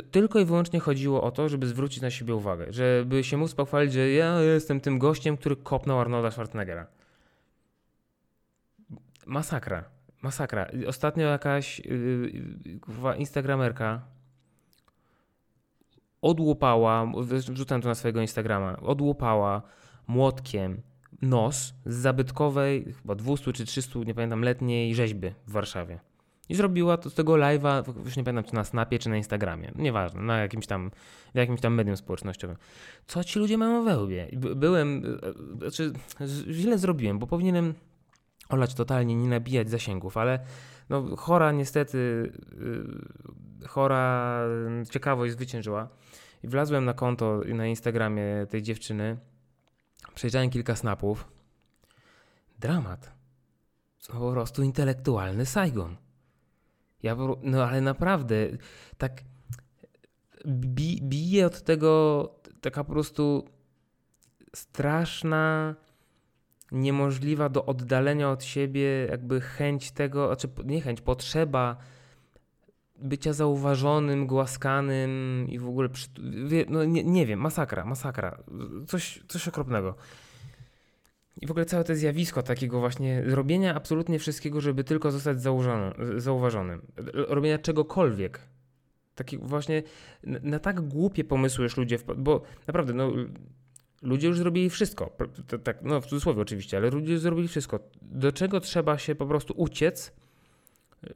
tylko 0.00 0.38
i 0.38 0.44
wyłącznie 0.44 0.80
chodziło 0.80 1.22
o 1.22 1.30
to, 1.30 1.48
żeby 1.48 1.66
zwrócić 1.66 2.02
na 2.02 2.10
siebie 2.10 2.34
uwagę, 2.34 2.66
żeby 2.70 3.24
się 3.24 3.36
móc 3.36 3.54
pochwalić, 3.54 3.92
że 3.92 4.10
ja 4.10 4.40
jestem 4.40 4.80
tym 4.80 4.98
gościem, 4.98 5.36
który 5.36 5.56
kopnął 5.56 6.00
Arnolda 6.00 6.30
Schwarzeneggera. 6.30 6.86
Masakra. 9.26 9.84
Masakra. 10.22 10.66
Ostatnio 10.86 11.26
jakaś 11.26 11.78
yy, 11.78 13.16
instagramerka 13.18 14.02
odłupała, 16.22 17.12
wrzucam 17.22 17.82
to 17.82 17.88
na 17.88 17.94
swojego 17.94 18.20
Instagrama, 18.20 18.76
odłupała 18.76 19.62
młotkiem 20.06 20.82
nos 21.22 21.74
z 21.86 21.94
zabytkowej, 21.94 22.94
chyba 23.02 23.14
200 23.14 23.52
czy 23.52 23.64
300, 23.64 23.98
nie 23.98 24.14
pamiętam, 24.14 24.42
letniej 24.42 24.94
rzeźby 24.94 25.30
w 25.46 25.52
Warszawie. 25.52 26.11
I 26.48 26.54
zrobiła 26.54 26.96
to 26.96 27.10
z 27.10 27.14
tego 27.14 27.32
live'a, 27.32 28.04
już 28.04 28.16
nie 28.16 28.24
pamiętam 28.24 28.44
czy 28.44 28.54
na 28.54 28.64
Snapie, 28.64 28.98
czy 28.98 29.08
na 29.08 29.16
Instagramie, 29.16 29.72
nieważne, 29.76 30.22
na 30.22 30.38
jakimś 30.38 30.66
tam, 30.66 30.90
w 31.34 31.38
jakimś 31.38 31.60
tam 31.60 31.74
medium 31.74 31.96
społecznościowym. 31.96 32.56
Co 33.06 33.24
ci 33.24 33.38
ludzie 33.38 33.58
mają 33.58 33.84
we 33.84 34.02
łbie? 34.02 34.28
By- 34.32 34.54
Byłem, 34.56 35.18
e, 35.22 35.58
znaczy 35.58 35.92
źle 36.50 36.78
zrobiłem, 36.78 37.18
bo 37.18 37.26
powinienem 37.26 37.74
olać 38.48 38.74
totalnie, 38.74 39.14
nie 39.14 39.28
nabijać 39.28 39.70
zasięgów, 39.70 40.16
ale 40.16 40.38
no, 40.90 41.16
chora 41.16 41.52
niestety, 41.52 42.32
yy, 43.60 43.68
chora 43.68 44.40
ciekawość 44.90 45.32
zwyciężyła. 45.32 45.88
I 46.42 46.48
wlazłem 46.48 46.84
na 46.84 46.92
konto 46.94 47.40
na 47.54 47.66
Instagramie 47.66 48.24
tej 48.50 48.62
dziewczyny, 48.62 49.16
przejrzałem 50.14 50.50
kilka 50.50 50.76
snapów. 50.76 51.28
Dramat. 52.58 53.12
To 54.06 54.12
po 54.12 54.32
prostu 54.32 54.62
intelektualny 54.62 55.46
Saigon. 55.46 55.96
Ja, 57.02 57.16
no 57.42 57.64
ale 57.64 57.80
naprawdę, 57.80 58.48
tak 58.98 59.22
bi, 60.46 60.98
bije 61.02 61.46
od 61.46 61.62
tego 61.62 62.28
taka 62.60 62.84
po 62.84 62.92
prostu 62.92 63.48
straszna, 64.54 65.74
niemożliwa 66.72 67.48
do 67.48 67.66
oddalenia 67.66 68.30
od 68.30 68.44
siebie 68.44 69.06
jakby 69.10 69.40
chęć 69.40 69.90
tego, 69.90 70.26
znaczy 70.26 70.48
nie 70.64 70.80
chęć, 70.80 71.00
potrzeba 71.00 71.76
bycia 72.98 73.32
zauważonym, 73.32 74.26
głaskanym 74.26 75.46
i 75.48 75.58
w 75.58 75.68
ogóle, 75.68 75.88
przy, 75.88 76.08
no 76.68 76.84
nie, 76.84 77.04
nie 77.04 77.26
wiem, 77.26 77.40
masakra, 77.40 77.84
masakra, 77.84 78.42
coś, 78.86 79.22
coś 79.28 79.48
okropnego. 79.48 79.94
I 81.40 81.46
w 81.46 81.50
ogóle 81.50 81.66
całe 81.66 81.84
to 81.84 81.94
zjawisko 81.94 82.42
takiego 82.42 82.80
właśnie 82.80 83.22
robienia 83.22 83.74
absolutnie 83.74 84.18
wszystkiego, 84.18 84.60
żeby 84.60 84.84
tylko 84.84 85.10
zostać 85.10 85.38
zauważonym. 86.16 86.82
Robienia 87.12 87.58
czegokolwiek. 87.58 88.40
Taki 89.14 89.38
właśnie 89.38 89.82
na, 90.24 90.38
na 90.42 90.58
tak 90.58 90.80
głupie 90.80 91.24
pomysły 91.24 91.64
już 91.64 91.76
ludzie, 91.76 91.98
bo 92.16 92.42
naprawdę, 92.66 92.92
no 92.92 93.12
ludzie 94.02 94.28
już 94.28 94.38
zrobili 94.38 94.70
wszystko. 94.70 95.16
Tak, 95.64 95.82
no 95.82 96.00
w 96.00 96.06
cudzysłowie 96.06 96.42
oczywiście, 96.42 96.76
ale 96.76 96.90
ludzie 96.90 97.12
już 97.12 97.20
zrobili 97.20 97.48
wszystko. 97.48 97.80
Do 98.02 98.32
czego 98.32 98.60
trzeba 98.60 98.98
się 98.98 99.14
po 99.14 99.26
prostu 99.26 99.54
uciec, 99.56 100.12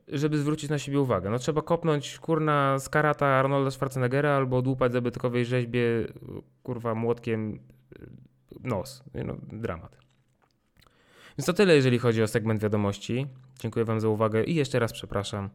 żeby 0.08 0.38
zwrócić 0.38 0.70
na 0.70 0.78
siebie 0.78 1.00
uwagę? 1.00 1.30
No 1.30 1.38
trzeba 1.38 1.62
kopnąć 1.62 2.18
kurna 2.18 2.78
z 2.78 2.88
karata 2.88 3.26
Arnolda 3.26 3.70
Schwarzeneggera 3.70 4.30
albo 4.30 4.56
odłupać 4.56 4.92
zabytkowej 4.92 5.44
rzeźbie 5.44 5.82
kurwa 6.62 6.94
młotkiem 6.94 7.54
y, 7.54 7.58
nos. 8.68 9.04
No, 9.24 9.36
dramat. 9.52 10.05
Więc 11.38 11.46
to 11.46 11.52
tyle, 11.52 11.74
jeżeli 11.74 11.98
chodzi 11.98 12.22
o 12.22 12.28
segment 12.28 12.62
wiadomości. 12.62 13.26
Dziękuję 13.58 13.84
Wam 13.84 14.00
za 14.00 14.08
uwagę 14.08 14.44
i 14.44 14.54
jeszcze 14.54 14.78
raz 14.78 14.92
przepraszam 14.92 15.50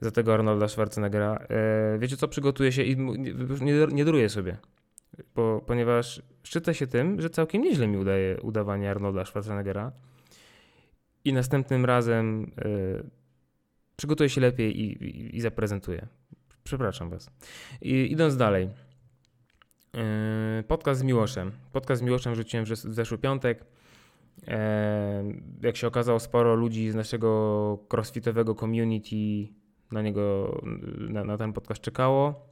za 0.00 0.10
tego 0.10 0.34
Arnolda 0.34 0.68
Schwarzeneggera. 0.68 1.46
E, 1.48 1.98
wiecie 1.98 2.16
co, 2.16 2.28
przygotuję 2.28 2.72
się 2.72 2.82
i 2.82 2.96
nie, 3.60 3.86
nie, 3.92 4.04
daruję 4.04 4.28
sobie, 4.28 4.56
bo, 5.34 5.60
ponieważ 5.66 6.22
szczycę 6.42 6.74
się 6.74 6.86
tym, 6.86 7.20
że 7.20 7.30
całkiem 7.30 7.62
nieźle 7.62 7.86
mi 7.86 7.96
udaje 7.96 8.40
udawanie 8.40 8.90
Arnolda 8.90 9.24
Schwarzeneggera 9.24 9.92
i 11.24 11.32
następnym 11.32 11.84
razem 11.84 12.52
e, 12.58 12.68
przygotuję 13.96 14.28
się 14.28 14.40
lepiej 14.40 14.80
i, 14.80 15.04
i, 15.04 15.36
i 15.36 15.40
zaprezentuję. 15.40 16.06
Przepraszam 16.64 17.10
Was. 17.10 17.30
I, 17.82 18.12
idąc 18.12 18.36
dalej. 18.36 18.68
E, 19.94 20.62
podcast 20.68 21.00
z 21.00 21.02
Miłoszem. 21.02 21.52
Podcast 21.72 22.00
z 22.00 22.04
Miłoszem 22.04 22.34
rzuciłem 22.34 22.66
w 22.66 22.68
zeszły 22.68 23.18
piątek. 23.18 23.64
Jak 25.62 25.76
się 25.76 25.86
okazało, 25.86 26.20
sporo 26.20 26.54
ludzi 26.54 26.90
z 26.90 26.94
naszego 26.94 27.78
crossfitowego 27.92 28.54
community 28.54 29.54
na 29.92 30.02
niego, 30.02 30.56
na, 31.08 31.24
na 31.24 31.38
ten 31.38 31.52
podcast 31.52 31.80
czekało. 31.80 32.46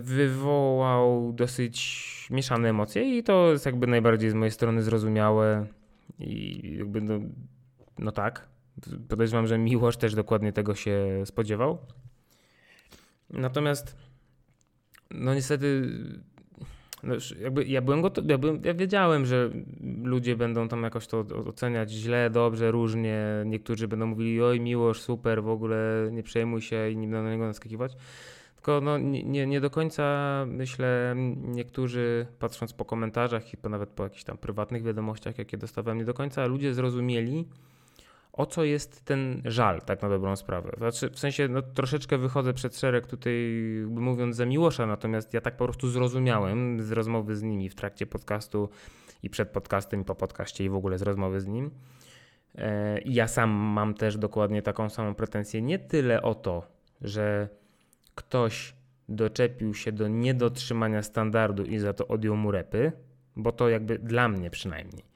Wywołał 0.00 1.32
dosyć 1.32 2.06
mieszane 2.30 2.68
emocje 2.68 3.18
i 3.18 3.22
to 3.22 3.52
jest 3.52 3.66
jakby 3.66 3.86
najbardziej 3.86 4.30
z 4.30 4.34
mojej 4.34 4.50
strony 4.50 4.82
zrozumiałe 4.82 5.66
i 6.18 6.60
jakby 6.78 7.00
no, 7.00 7.20
no 7.98 8.12
tak. 8.12 8.48
Podejrzewam, 9.08 9.46
że 9.46 9.58
Miłosz 9.58 9.96
też 9.96 10.14
dokładnie 10.14 10.52
tego 10.52 10.74
się 10.74 11.22
spodziewał. 11.24 11.78
Natomiast 13.30 13.96
no 15.10 15.34
niestety 15.34 15.88
no 17.02 17.14
już 17.14 17.36
jakby 17.40 17.64
ja 17.64 17.82
byłem 17.82 18.02
gotowy, 18.02 18.28
ja, 18.30 18.38
byłem, 18.38 18.60
ja 18.64 18.74
wiedziałem, 18.74 19.26
że 19.26 19.50
ludzie 20.02 20.36
będą 20.36 20.68
tam 20.68 20.82
jakoś 20.82 21.06
to 21.06 21.18
oceniać 21.46 21.90
źle, 21.90 22.30
dobrze, 22.30 22.70
różnie. 22.70 23.22
Niektórzy 23.46 23.88
będą 23.88 24.06
mówili, 24.06 24.42
oj 24.42 24.60
Miłosz, 24.60 25.00
super, 25.00 25.42
w 25.42 25.48
ogóle 25.48 26.08
nie 26.12 26.22
przejmuj 26.22 26.62
się 26.62 26.90
i 26.90 26.96
nie 26.96 27.06
będą 27.06 27.22
na 27.22 27.32
niego 27.32 27.46
naskakiwać. 27.46 27.96
Tylko 28.54 28.80
no, 28.80 28.98
nie, 28.98 29.46
nie- 29.46 29.60
do 29.60 29.70
końca 29.70 30.44
myślę, 30.48 31.14
niektórzy 31.44 32.26
patrząc 32.38 32.72
po 32.72 32.84
komentarzach 32.84 33.54
i 33.54 33.56
nawet 33.70 33.90
po 33.90 34.02
jakichś 34.02 34.24
tam 34.24 34.38
prywatnych 34.38 34.82
wiadomościach, 34.82 35.38
jakie 35.38 35.56
dostawałem, 35.56 35.98
nie 35.98 36.04
do 36.04 36.14
końca 36.14 36.46
ludzie 36.46 36.74
zrozumieli, 36.74 37.48
o 38.32 38.46
co 38.46 38.64
jest 38.64 39.04
ten 39.04 39.42
żal, 39.44 39.82
tak 39.82 40.02
na 40.02 40.08
dobrą 40.08 40.36
sprawę. 40.36 40.72
Znaczy, 40.76 41.10
w 41.10 41.18
sensie, 41.18 41.48
no, 41.48 41.62
troszeczkę 41.62 42.18
wychodzę 42.18 42.52
przed 42.52 42.78
szereg 42.78 43.06
tutaj, 43.06 43.34
mówiąc 43.88 44.36
za 44.36 44.46
Miłosza, 44.46 44.86
natomiast 44.86 45.34
ja 45.34 45.40
tak 45.40 45.56
po 45.56 45.64
prostu 45.64 45.88
zrozumiałem 45.88 46.82
z 46.82 46.92
rozmowy 46.92 47.36
z 47.36 47.42
nimi 47.42 47.68
w 47.68 47.74
trakcie 47.74 48.06
podcastu 48.06 48.68
i 49.22 49.30
przed 49.30 49.48
podcastem, 49.48 50.00
i 50.00 50.04
po 50.04 50.14
podcaście, 50.14 50.64
i 50.64 50.68
w 50.68 50.74
ogóle 50.74 50.98
z 50.98 51.02
rozmowy 51.02 51.40
z 51.40 51.46
nim. 51.46 51.70
E, 52.54 53.00
I 53.00 53.14
ja 53.14 53.28
sam 53.28 53.50
mam 53.50 53.94
też 53.94 54.16
dokładnie 54.16 54.62
taką 54.62 54.90
samą 54.90 55.14
pretensję. 55.14 55.62
Nie 55.62 55.78
tyle 55.78 56.22
o 56.22 56.34
to, 56.34 56.62
że 57.00 57.48
ktoś 58.14 58.74
doczepił 59.08 59.74
się 59.74 59.92
do 59.92 60.08
niedotrzymania 60.08 61.02
standardu 61.02 61.64
i 61.64 61.78
za 61.78 61.92
to 61.92 62.08
odjął 62.08 62.36
mu 62.36 62.50
repy, 62.50 62.92
bo 63.36 63.52
to 63.52 63.68
jakby 63.68 63.98
dla 63.98 64.28
mnie 64.28 64.50
przynajmniej 64.50 65.09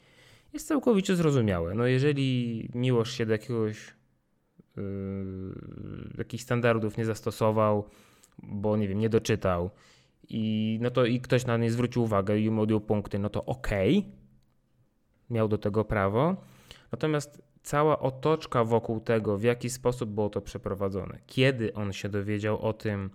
jest 0.55 0.69
całkowicie 0.69 1.17
zrozumiałe. 1.17 1.75
No 1.75 1.87
jeżeli 1.87 2.69
miłość 2.75 3.17
się 3.17 3.27
do 3.27 3.33
jakiegoś 3.33 3.95
yy, 4.77 4.83
jakichś 6.19 6.43
standardów 6.43 6.99
nie 6.99 7.05
zastosował, 7.05 7.89
bo 8.43 8.77
nie 8.77 8.89
wiem, 8.89 8.99
nie 8.99 9.09
doczytał 9.09 9.71
i 10.29 10.79
no 10.83 10.91
to 10.91 11.05
i 11.05 11.21
ktoś 11.21 11.47
na 11.47 11.57
nie 11.57 11.71
zwrócił 11.71 12.03
uwagę 12.03 12.39
i 12.39 12.51
mu 12.51 12.63
odjął 12.63 12.81
punkty, 12.81 13.19
no 13.19 13.29
to 13.29 13.45
okej, 13.45 14.13
miał 15.31 15.49
do 15.49 15.59
tego 15.59 15.85
prawo. 15.85 16.37
Natomiast 16.93 17.43
cała 17.63 17.99
otoczka 17.99 18.65
wokół 18.65 19.01
tego, 19.01 19.39
w 19.39 19.43
jaki 19.43 19.71
sposób 19.71 20.11
było 20.11 20.31
to 20.31 20.41
przeprowadzone, 20.41 21.19
kiedy 21.27 21.75
on 21.75 21.93
się 21.93 22.09
dowiedział 22.09 22.61
o 22.61 22.73
tym, 22.73 23.11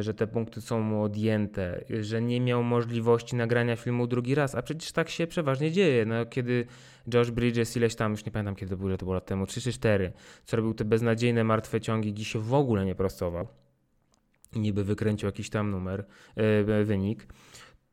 że 0.00 0.14
te 0.16 0.26
punkty 0.26 0.60
są 0.60 0.80
mu 0.80 1.02
odjęte, 1.02 1.84
że 2.00 2.22
nie 2.22 2.40
miał 2.40 2.62
możliwości 2.62 3.36
nagrania 3.36 3.76
filmu 3.76 4.06
drugi 4.06 4.34
raz, 4.34 4.54
a 4.54 4.62
przecież 4.62 4.92
tak 4.92 5.08
się 5.08 5.26
przeważnie 5.26 5.72
dzieje. 5.72 6.04
No, 6.04 6.26
kiedy 6.26 6.66
Josh 7.14 7.30
Bridges 7.30 7.76
ileś 7.76 7.94
tam, 7.94 8.12
już 8.12 8.24
nie 8.24 8.32
pamiętam 8.32 8.54
kiedy 8.54 8.70
to 8.70 8.76
było, 8.76 8.96
to 8.96 9.06
było 9.06 9.14
lat 9.14 9.26
temu, 9.26 9.46
3 9.46 9.60
czy 9.60 9.72
4, 9.72 10.12
co 10.44 10.56
robił 10.56 10.74
te 10.74 10.84
beznadziejne 10.84 11.44
martwe 11.44 11.80
ciągi, 11.80 12.12
gdzie 12.12 12.24
się 12.24 12.38
w 12.38 12.54
ogóle 12.54 12.84
nie 12.84 12.94
prostował 12.94 13.48
i 14.54 14.60
niby 14.60 14.84
wykręcił 14.84 15.26
jakiś 15.26 15.50
tam 15.50 15.70
numer, 15.70 16.04
e, 16.36 16.84
wynik, 16.84 17.26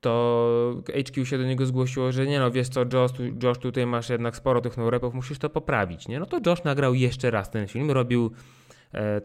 to 0.02 0.84
HQ 0.86 1.25
się 1.25 1.38
do 1.38 1.43
niego 1.43 1.65
zgłosiło, 1.65 2.12
że 2.12 2.25
nie 2.25 2.39
no, 2.39 2.52
wiesz 2.52 2.69
co, 2.69 2.82
Josh, 2.93 3.12
Josh 3.43 3.58
tutaj 3.58 3.86
masz 3.86 4.10
jednak 4.10 4.36
sporo 4.36 4.62
tych 4.62 4.78
no-repów, 4.78 5.13
musisz 5.13 5.39
to 5.39 5.49
poprawić, 5.49 6.08
nie? 6.08 6.19
No 6.19 6.25
to 6.25 6.39
Josh 6.45 6.63
nagrał 6.63 6.93
jeszcze 6.93 7.32
raz 7.32 7.49
ten 7.49 7.67
film, 7.67 7.91
robił 7.91 8.32
e, 8.32 8.59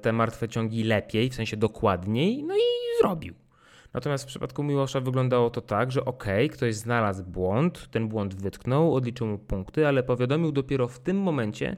te 0.01 0.13
martwe 0.13 0.49
ciągi 0.49 0.85
lepiej, 0.85 1.31
w 1.31 1.35
sensie 1.35 1.57
dokładniej, 1.57 2.43
no 2.43 2.57
i 2.57 2.61
zrobił. 3.01 3.35
Natomiast 3.95 4.25
w 4.25 4.27
przypadku 4.27 4.63
Miłosza 4.63 5.01
wyglądało 5.01 5.51
to 5.51 5.61
tak, 5.61 5.93
że 5.93 6.05
okej, 6.05 6.51
ktoś 6.51 6.75
znalazł 6.75 7.25
błąd, 7.25 7.89
ten 7.91 8.09
błąd 8.09 8.35
wytknął, 8.35 8.95
odliczył 8.95 9.27
mu 9.27 9.39
punkty, 9.39 9.87
ale 9.89 10.03
powiadomił 10.03 10.53
dopiero 10.53 10.89
w 10.89 11.01
tym 11.01 11.21
momencie, 11.21 11.77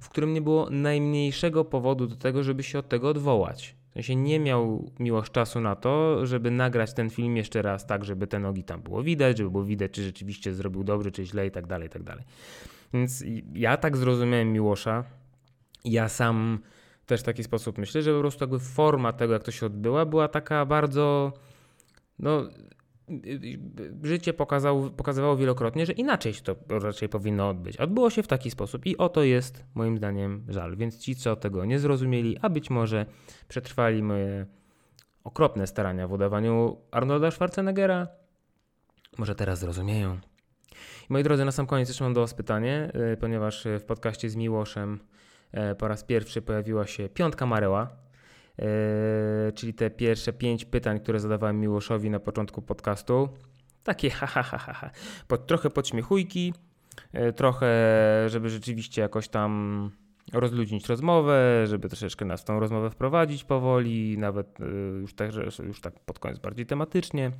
w 0.00 0.08
którym 0.08 0.34
nie 0.34 0.40
było 0.42 0.70
najmniejszego 0.70 1.64
powodu 1.64 2.06
do 2.06 2.16
tego, 2.16 2.42
żeby 2.42 2.62
się 2.62 2.78
od 2.78 2.88
tego 2.88 3.08
odwołać. 3.08 3.76
W 3.90 3.92
sensie 3.94 4.16
nie 4.16 4.40
miał 4.40 4.90
Miłosz 4.98 5.30
czasu 5.30 5.60
na 5.60 5.76
to, 5.76 6.26
żeby 6.26 6.50
nagrać 6.50 6.94
ten 6.94 7.10
film 7.10 7.36
jeszcze 7.36 7.62
raz 7.62 7.86
tak, 7.86 8.04
żeby 8.04 8.26
te 8.26 8.38
nogi 8.38 8.64
tam 8.64 8.82
było 8.82 9.02
widać, 9.02 9.38
żeby 9.38 9.50
było 9.50 9.64
widać, 9.64 9.90
czy 9.90 10.02
rzeczywiście 10.02 10.54
zrobił 10.54 10.84
dobrze, 10.84 11.10
czy 11.10 11.26
źle 11.26 11.46
i 11.46 11.50
tak 11.50 11.66
dalej, 11.66 11.86
i 11.86 11.90
tak 11.90 12.02
dalej. 12.02 12.24
Więc 12.94 13.24
ja 13.54 13.76
tak 13.76 13.96
zrozumiałem 13.96 14.52
Miłosza. 14.52 15.04
Ja 15.84 16.08
sam 16.08 16.58
też 17.06 17.20
w 17.20 17.24
taki 17.24 17.44
sposób 17.44 17.78
myślę, 17.78 18.02
że 18.02 18.14
po 18.14 18.20
prostu 18.20 18.44
jakby 18.44 18.58
forma 18.58 19.12
tego, 19.12 19.32
jak 19.32 19.44
to 19.44 19.50
się 19.50 19.66
odbyła, 19.66 20.06
była 20.06 20.28
taka 20.28 20.66
bardzo, 20.66 21.32
no, 22.18 22.48
życie 24.02 24.32
pokazało, 24.32 24.90
pokazywało 24.90 25.36
wielokrotnie, 25.36 25.86
że 25.86 25.92
inaczej 25.92 26.34
się 26.34 26.42
to 26.42 26.56
raczej 26.68 27.08
powinno 27.08 27.48
odbyć. 27.48 27.76
Odbyło 27.76 28.10
się 28.10 28.22
w 28.22 28.26
taki 28.26 28.50
sposób 28.50 28.86
i 28.86 28.96
o 28.96 29.08
to 29.08 29.22
jest 29.22 29.64
moim 29.74 29.96
zdaniem 29.96 30.44
żal. 30.48 30.76
Więc 30.76 30.98
ci, 30.98 31.16
co 31.16 31.36
tego 31.36 31.64
nie 31.64 31.78
zrozumieli, 31.78 32.38
a 32.42 32.48
być 32.48 32.70
może 32.70 33.06
przetrwali 33.48 34.02
moje 34.02 34.46
okropne 35.24 35.66
starania 35.66 36.08
w 36.08 36.12
udawaniu 36.12 36.76
Arnolda 36.90 37.30
Schwarzeneggera, 37.30 38.08
może 39.18 39.34
teraz 39.34 39.58
zrozumieją. 39.58 40.18
I 41.10 41.12
moi 41.12 41.22
drodzy, 41.22 41.44
na 41.44 41.52
sam 41.52 41.66
koniec 41.66 41.88
jeszcze 41.88 42.04
mam 42.04 42.14
do 42.14 42.20
Was 42.20 42.34
pytanie, 42.34 42.92
y, 43.12 43.16
ponieważ 43.16 43.66
w 43.80 43.82
podcaście 43.82 44.30
z 44.30 44.36
Miłoszem 44.36 44.94
y, 44.94 45.11
po 45.78 45.88
raz 45.88 46.04
pierwszy 46.04 46.42
pojawiła 46.42 46.86
się 46.86 47.08
piątka 47.08 47.46
Mareła, 47.46 47.88
y, 49.48 49.52
czyli 49.52 49.74
te 49.74 49.90
pierwsze 49.90 50.32
pięć 50.32 50.64
pytań, 50.64 51.00
które 51.00 51.20
zadawałem 51.20 51.60
Miłoszowi 51.60 52.10
na 52.10 52.20
początku 52.20 52.62
podcastu. 52.62 53.28
Takie 53.82 54.10
ha, 54.10 54.26
ha, 54.26 54.42
ha, 54.42 54.58
ha, 54.58 54.72
ha. 54.72 54.90
Pod, 55.28 55.46
trochę 55.46 55.70
podśmiechujki, 55.70 56.54
trochę, 57.36 57.68
żeby 58.26 58.50
rzeczywiście 58.50 59.02
jakoś 59.02 59.28
tam 59.28 59.90
rozluźnić 60.32 60.88
rozmowę, 60.88 61.66
żeby 61.66 61.88
troszeczkę 61.88 62.24
nas 62.24 62.40
w 62.40 62.44
tą 62.44 62.60
rozmowę 62.60 62.90
wprowadzić 62.90 63.44
powoli, 63.44 64.18
nawet 64.18 64.58
już 65.00 65.14
tak, 65.14 65.30
już 65.64 65.80
tak 65.80 66.00
pod 66.00 66.18
koniec 66.18 66.38
bardziej 66.38 66.66
tematycznie. 66.66 67.32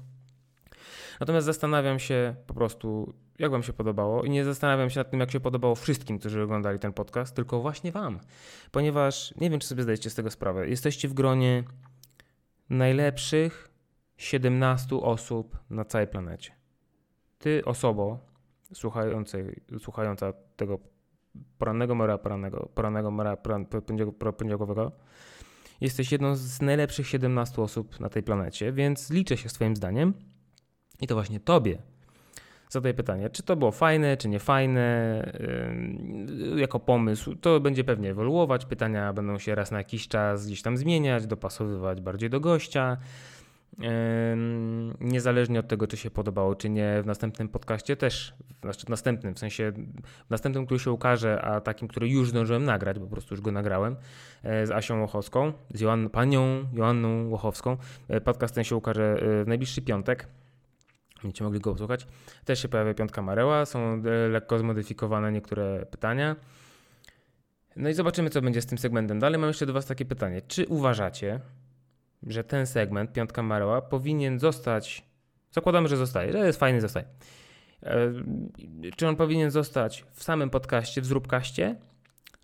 Natomiast 1.20 1.46
zastanawiam 1.46 1.98
się 1.98 2.34
po 2.46 2.54
prostu, 2.54 3.14
jak 3.38 3.50
Wam 3.50 3.62
się 3.62 3.72
podobało 3.72 4.24
i 4.24 4.30
nie 4.30 4.44
zastanawiam 4.44 4.90
się 4.90 5.00
nad 5.00 5.10
tym, 5.10 5.20
jak 5.20 5.30
się 5.30 5.40
podobało 5.40 5.74
wszystkim, 5.74 6.18
którzy 6.18 6.42
oglądali 6.42 6.78
ten 6.78 6.92
podcast, 6.92 7.36
tylko 7.36 7.60
właśnie 7.60 7.92
Wam. 7.92 8.20
Ponieważ 8.70 9.34
nie 9.36 9.50
wiem, 9.50 9.60
czy 9.60 9.66
sobie 9.66 9.82
zdajecie 9.82 10.10
z 10.10 10.14
tego 10.14 10.30
sprawę. 10.30 10.68
Jesteście 10.68 11.08
w 11.08 11.14
gronie 11.14 11.64
najlepszych 12.70 13.70
17 14.16 14.96
osób 14.96 15.58
na 15.70 15.84
całej 15.84 16.06
planecie. 16.06 16.52
Ty, 17.38 17.64
osobo 17.64 18.18
słuchającej, 18.74 19.62
słuchająca 19.78 20.32
tego 20.56 20.78
porannego 21.58 21.94
mora 21.94 22.18
porannego, 22.18 22.68
porannego 22.74 23.10
mora 23.10 23.36
poniedziałkowego, 24.38 24.92
jesteś 25.80 26.12
jedną 26.12 26.36
z 26.36 26.62
najlepszych 26.62 27.08
17 27.08 27.62
osób 27.62 28.00
na 28.00 28.08
tej 28.08 28.22
planecie, 28.22 28.72
więc 28.72 29.10
liczę 29.10 29.36
się 29.36 29.48
swoim 29.48 29.76
zdaniem 29.76 30.14
i 31.02 31.06
to 31.06 31.14
właśnie 31.14 31.40
tobie 31.40 31.78
zadaję 32.72 32.94
pytanie, 32.94 33.30
czy 33.30 33.42
to 33.42 33.56
było 33.56 33.70
fajne, 33.70 34.16
czy 34.16 34.28
nie 34.28 34.38
fajne, 34.38 35.32
yy, 36.52 36.60
jako 36.60 36.80
pomysł. 36.80 37.34
To 37.34 37.60
będzie 37.60 37.84
pewnie 37.84 38.10
ewoluować. 38.10 38.64
Pytania 38.64 39.12
będą 39.12 39.38
się 39.38 39.54
raz 39.54 39.70
na 39.70 39.78
jakiś 39.78 40.08
czas 40.08 40.46
gdzieś 40.46 40.62
tam 40.62 40.76
zmieniać, 40.76 41.26
dopasowywać 41.26 42.00
bardziej 42.00 42.30
do 42.30 42.40
gościa. 42.40 42.96
Niezależnie 45.00 45.60
od 45.60 45.68
tego, 45.68 45.86
czy 45.86 45.96
się 45.96 46.10
podobało, 46.10 46.54
czy 46.54 46.70
nie, 46.70 47.02
w 47.02 47.06
następnym 47.06 47.48
podcaście 47.48 47.96
też, 47.96 48.34
znaczy 48.62 48.86
w 48.86 48.88
następnym, 48.88 49.34
w 49.34 49.38
sensie 49.38 49.72
w 50.26 50.30
następnym, 50.30 50.66
który 50.66 50.80
się 50.80 50.92
ukaże, 50.92 51.42
a 51.42 51.60
takim, 51.60 51.88
który 51.88 52.08
już 52.08 52.30
zdążyłem 52.30 52.64
nagrać, 52.64 52.98
bo 52.98 53.04
po 53.04 53.12
prostu 53.12 53.34
już 53.34 53.40
go 53.40 53.52
nagrałem, 53.52 53.96
yy, 54.44 54.66
z 54.66 54.70
Asią 54.70 55.00
Łochowską, 55.00 55.52
z 55.74 55.80
Joann, 55.80 56.10
panią 56.10 56.64
Joanną 56.72 57.28
Łochowską. 57.28 57.76
Podcast 58.24 58.54
ten 58.54 58.64
się 58.64 58.76
ukaże 58.76 59.16
w 59.20 59.44
najbliższy 59.46 59.82
piątek. 59.82 60.28
Będziecie 61.22 61.44
mogli 61.44 61.60
go 61.60 61.72
posłuchać. 61.72 62.06
Też 62.44 62.62
się 62.62 62.68
pojawia 62.68 62.94
piątka 62.94 63.22
Mareła, 63.22 63.66
są 63.66 64.02
e, 64.04 64.28
lekko 64.28 64.58
zmodyfikowane 64.58 65.32
niektóre 65.32 65.86
pytania. 65.86 66.36
No 67.76 67.88
i 67.88 67.94
zobaczymy, 67.94 68.30
co 68.30 68.42
będzie 68.42 68.62
z 68.62 68.66
tym 68.66 68.78
segmentem 68.78 69.18
dalej. 69.18 69.40
Mam 69.40 69.48
jeszcze 69.48 69.66
do 69.66 69.72
Was 69.72 69.86
takie 69.86 70.04
pytanie. 70.04 70.42
Czy 70.42 70.66
uważacie, 70.66 71.40
że 72.26 72.44
ten 72.44 72.66
segment, 72.66 73.12
piątka 73.12 73.42
Mareła, 73.42 73.82
powinien 73.82 74.38
zostać, 74.38 75.04
zakładamy, 75.50 75.88
że 75.88 75.96
zostaje, 75.96 76.32
że 76.32 76.38
jest 76.38 76.58
fajny, 76.58 76.80
zostaje. 76.80 77.06
E, 77.82 78.12
czy 78.96 79.08
on 79.08 79.16
powinien 79.16 79.50
zostać 79.50 80.04
w 80.10 80.22
samym 80.22 80.50
podcaście, 80.50 81.00
w 81.00 81.06
zróbkaście, 81.06 81.76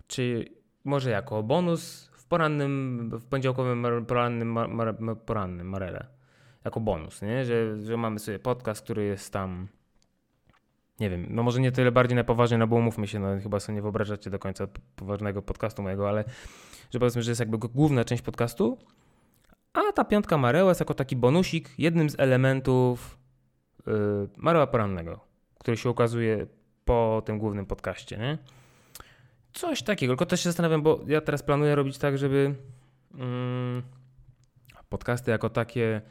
czy 0.07 0.45
może 0.83 1.09
jako 1.09 1.43
bonus 1.43 2.09
w 2.13 2.25
porannym, 2.25 3.09
w 3.19 3.25
poniedziałkowym 3.25 4.05
porannym, 4.07 4.57
porannym 5.25 5.69
Marele? 5.69 6.18
Jako 6.65 6.79
bonus, 6.79 7.21
nie? 7.21 7.45
Że, 7.45 7.77
że 7.77 7.97
mamy 7.97 8.19
sobie 8.19 8.39
podcast, 8.39 8.81
który 8.81 9.03
jest 9.03 9.33
tam 9.33 9.67
nie 10.99 11.09
wiem, 11.09 11.27
no 11.29 11.43
może 11.43 11.61
nie 11.61 11.71
tyle 11.71 11.91
bardziej 11.91 12.15
na 12.15 12.23
poważnie, 12.23 12.57
no 12.57 12.67
bo 12.67 12.75
umówmy 12.75 13.07
się, 13.07 13.19
no 13.19 13.27
chyba 13.43 13.59
sobie 13.59 13.75
nie 13.75 13.81
wyobrażacie 13.81 14.29
do 14.29 14.39
końca 14.39 14.67
poważnego 14.95 15.41
podcastu 15.41 15.81
mojego, 15.81 16.09
ale 16.09 16.23
że 16.91 16.99
powiedzmy, 16.99 17.23
że 17.23 17.31
jest 17.31 17.39
jakby 17.39 17.57
główna 17.57 18.05
część 18.05 18.23
podcastu, 18.23 18.77
a 19.73 19.91
ta 19.91 20.05
piątka 20.05 20.37
Mareła 20.37 20.69
jest 20.69 20.79
jako 20.79 20.93
taki 20.93 21.15
bonusik, 21.15 21.69
jednym 21.77 22.09
z 22.09 22.19
elementów 22.19 23.17
yy, 23.87 24.29
Mareła 24.37 24.67
Porannego, 24.67 25.19
który 25.59 25.77
się 25.77 25.89
ukazuje 25.89 26.47
po 26.85 27.21
tym 27.25 27.39
głównym 27.39 27.65
podcaście, 27.65 28.17
nie? 28.17 28.37
Coś 29.53 29.83
takiego, 29.83 30.13
tylko 30.13 30.25
też 30.25 30.39
się 30.39 30.49
zastanawiam, 30.49 30.81
bo 30.81 30.99
ja 31.07 31.21
teraz 31.21 31.43
planuję 31.43 31.75
robić 31.75 31.97
tak, 31.97 32.17
żeby 32.17 32.55
yy, 33.13 33.83
podcasty 34.89 35.31
jako 35.31 35.49
takie 35.49 36.01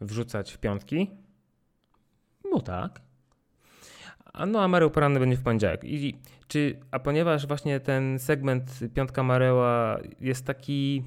wrzucać 0.00 0.52
w 0.52 0.58
piątki? 0.58 1.10
No 2.52 2.60
tak. 2.60 3.00
A 4.32 4.46
no, 4.46 4.62
a 4.62 4.68
Mareł 4.68 4.90
poranny 4.90 5.20
będzie 5.20 5.36
w 5.36 5.42
poniedziałek. 5.42 5.84
I, 5.84 6.18
czy, 6.48 6.80
a 6.90 6.98
ponieważ 6.98 7.46
właśnie 7.46 7.80
ten 7.80 8.18
segment 8.18 8.80
Piątka 8.94 9.22
Mareła 9.22 9.98
jest 10.20 10.46
taki, 10.46 11.04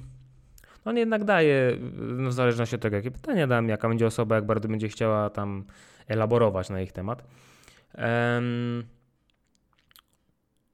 no 0.84 0.90
on 0.90 0.96
jednak 0.96 1.24
daje, 1.24 1.78
no 2.16 2.30
w 2.30 2.32
zależności 2.32 2.76
od 2.76 2.82
tego, 2.82 2.96
jakie 2.96 3.10
pytania 3.10 3.46
dam, 3.46 3.68
jaka 3.68 3.88
będzie 3.88 4.06
osoba, 4.06 4.34
jak 4.34 4.46
bardzo 4.46 4.68
będzie 4.68 4.88
chciała 4.88 5.30
tam 5.30 5.64
elaborować 6.06 6.70
na 6.70 6.80
ich 6.80 6.92
temat, 6.92 7.24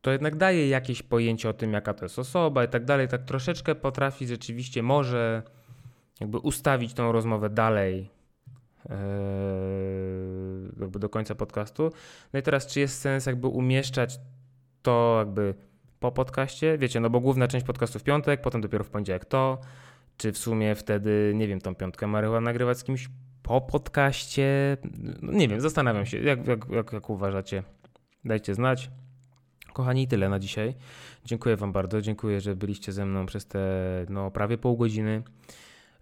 to 0.01 0.11
jednak 0.11 0.37
daje 0.37 0.69
jakieś 0.69 1.03
pojęcie 1.03 1.49
o 1.49 1.53
tym, 1.53 1.73
jaka 1.73 1.95
to 1.95 2.05
jest 2.05 2.19
osoba 2.19 2.65
i 2.65 2.69
tak 2.69 2.85
dalej. 2.85 3.09
Tak 3.09 3.23
troszeczkę 3.23 3.75
potrafi 3.75 4.27
rzeczywiście, 4.27 4.83
może 4.83 5.43
jakby 6.21 6.39
ustawić 6.39 6.95
tą 6.95 7.13
rozmowę 7.13 7.51
dalej 7.51 8.11
e, 8.91 8.97
jakby 10.81 10.99
do 10.99 11.09
końca 11.09 11.35
podcastu. 11.35 11.93
No 12.33 12.39
i 12.39 12.43
teraz, 12.43 12.67
czy 12.67 12.81
jest 12.81 13.01
sens 13.01 13.27
jakby 13.27 13.47
umieszczać 13.47 14.19
to 14.83 15.17
jakby 15.19 15.55
po 16.01 16.13
podcaście? 16.13 16.79
Wiecie, 16.79 17.01
no 17.01 17.11
bo 17.11 17.21
główna 17.21 17.49
część 17.49 17.67
podcastu 17.67 17.99
w 17.99 18.03
piątek, 18.03 18.41
potem 18.41 18.61
dopiero 18.61 18.85
w 18.85 18.91
poniedziałek 18.91 19.25
to. 19.25 19.59
Czy 20.17 20.33
w 20.33 20.39
sumie 20.39 20.75
wtedy, 20.75 21.33
nie 21.35 21.49
wiem, 21.49 21.61
tą 21.61 21.75
piątkę 21.75 22.07
Maryła 22.07 22.41
nagrywać 22.41 22.79
z 22.79 22.85
kimś 22.85 23.09
po 23.43 23.61
podcaście? 23.61 24.77
No 25.23 25.33
nie 25.33 25.49
wiem, 25.49 25.61
zastanawiam 25.61 26.07
się, 26.07 26.19
jak, 26.19 26.47
jak, 26.47 26.69
jak, 26.71 26.93
jak 26.93 27.11
uważacie. 27.11 27.63
Dajcie 28.25 28.55
znać. 28.55 28.91
Kochani, 29.73 30.09
tyle 30.09 30.29
na 30.29 30.39
dzisiaj. 30.39 30.75
Dziękuję 31.25 31.57
Wam 31.57 31.73
bardzo. 31.73 32.01
Dziękuję, 32.01 32.41
że 32.41 32.57
byliście 32.57 32.93
ze 32.93 33.07
mną 33.07 33.27
przez 33.27 33.47
te 33.47 33.61
no, 34.09 34.31
prawie 34.31 34.59
pół 34.59 34.77
godziny 34.77 35.23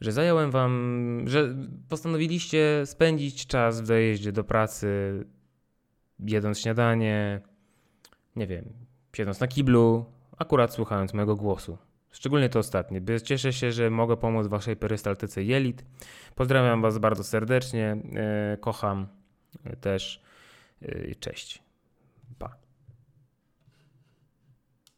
że 0.02 0.12
zająłem 0.12 0.50
wam, 0.50 1.22
że 1.26 1.54
postanowiliście 1.88 2.82
spędzić 2.86 3.46
czas 3.46 3.80
w 3.80 3.86
dojeździe 3.86 4.32
do 4.32 4.44
pracy, 4.44 4.88
jedząc 6.18 6.60
śniadanie, 6.60 7.40
nie 8.36 8.46
wiem, 8.46 8.64
siedząc 9.16 9.40
na 9.40 9.46
kiblu, 9.46 10.04
akurat 10.38 10.74
słuchając 10.74 11.14
mojego 11.14 11.36
głosu. 11.36 11.78
Szczególnie 12.10 12.48
to 12.48 12.58
ostatnie. 12.58 13.00
Cieszę 13.24 13.52
się, 13.52 13.72
że 13.72 13.90
mogę 13.90 14.16
pomóc 14.16 14.46
waszej 14.46 14.76
perystaltyce 14.76 15.42
jelit. 15.42 15.84
Pozdrawiam 16.34 16.82
was 16.82 16.98
bardzo 16.98 17.24
serdecznie. 17.24 17.96
E, 18.14 18.56
kocham 18.60 19.06
też. 19.80 20.22
E, 20.82 21.14
cześć. 21.14 21.61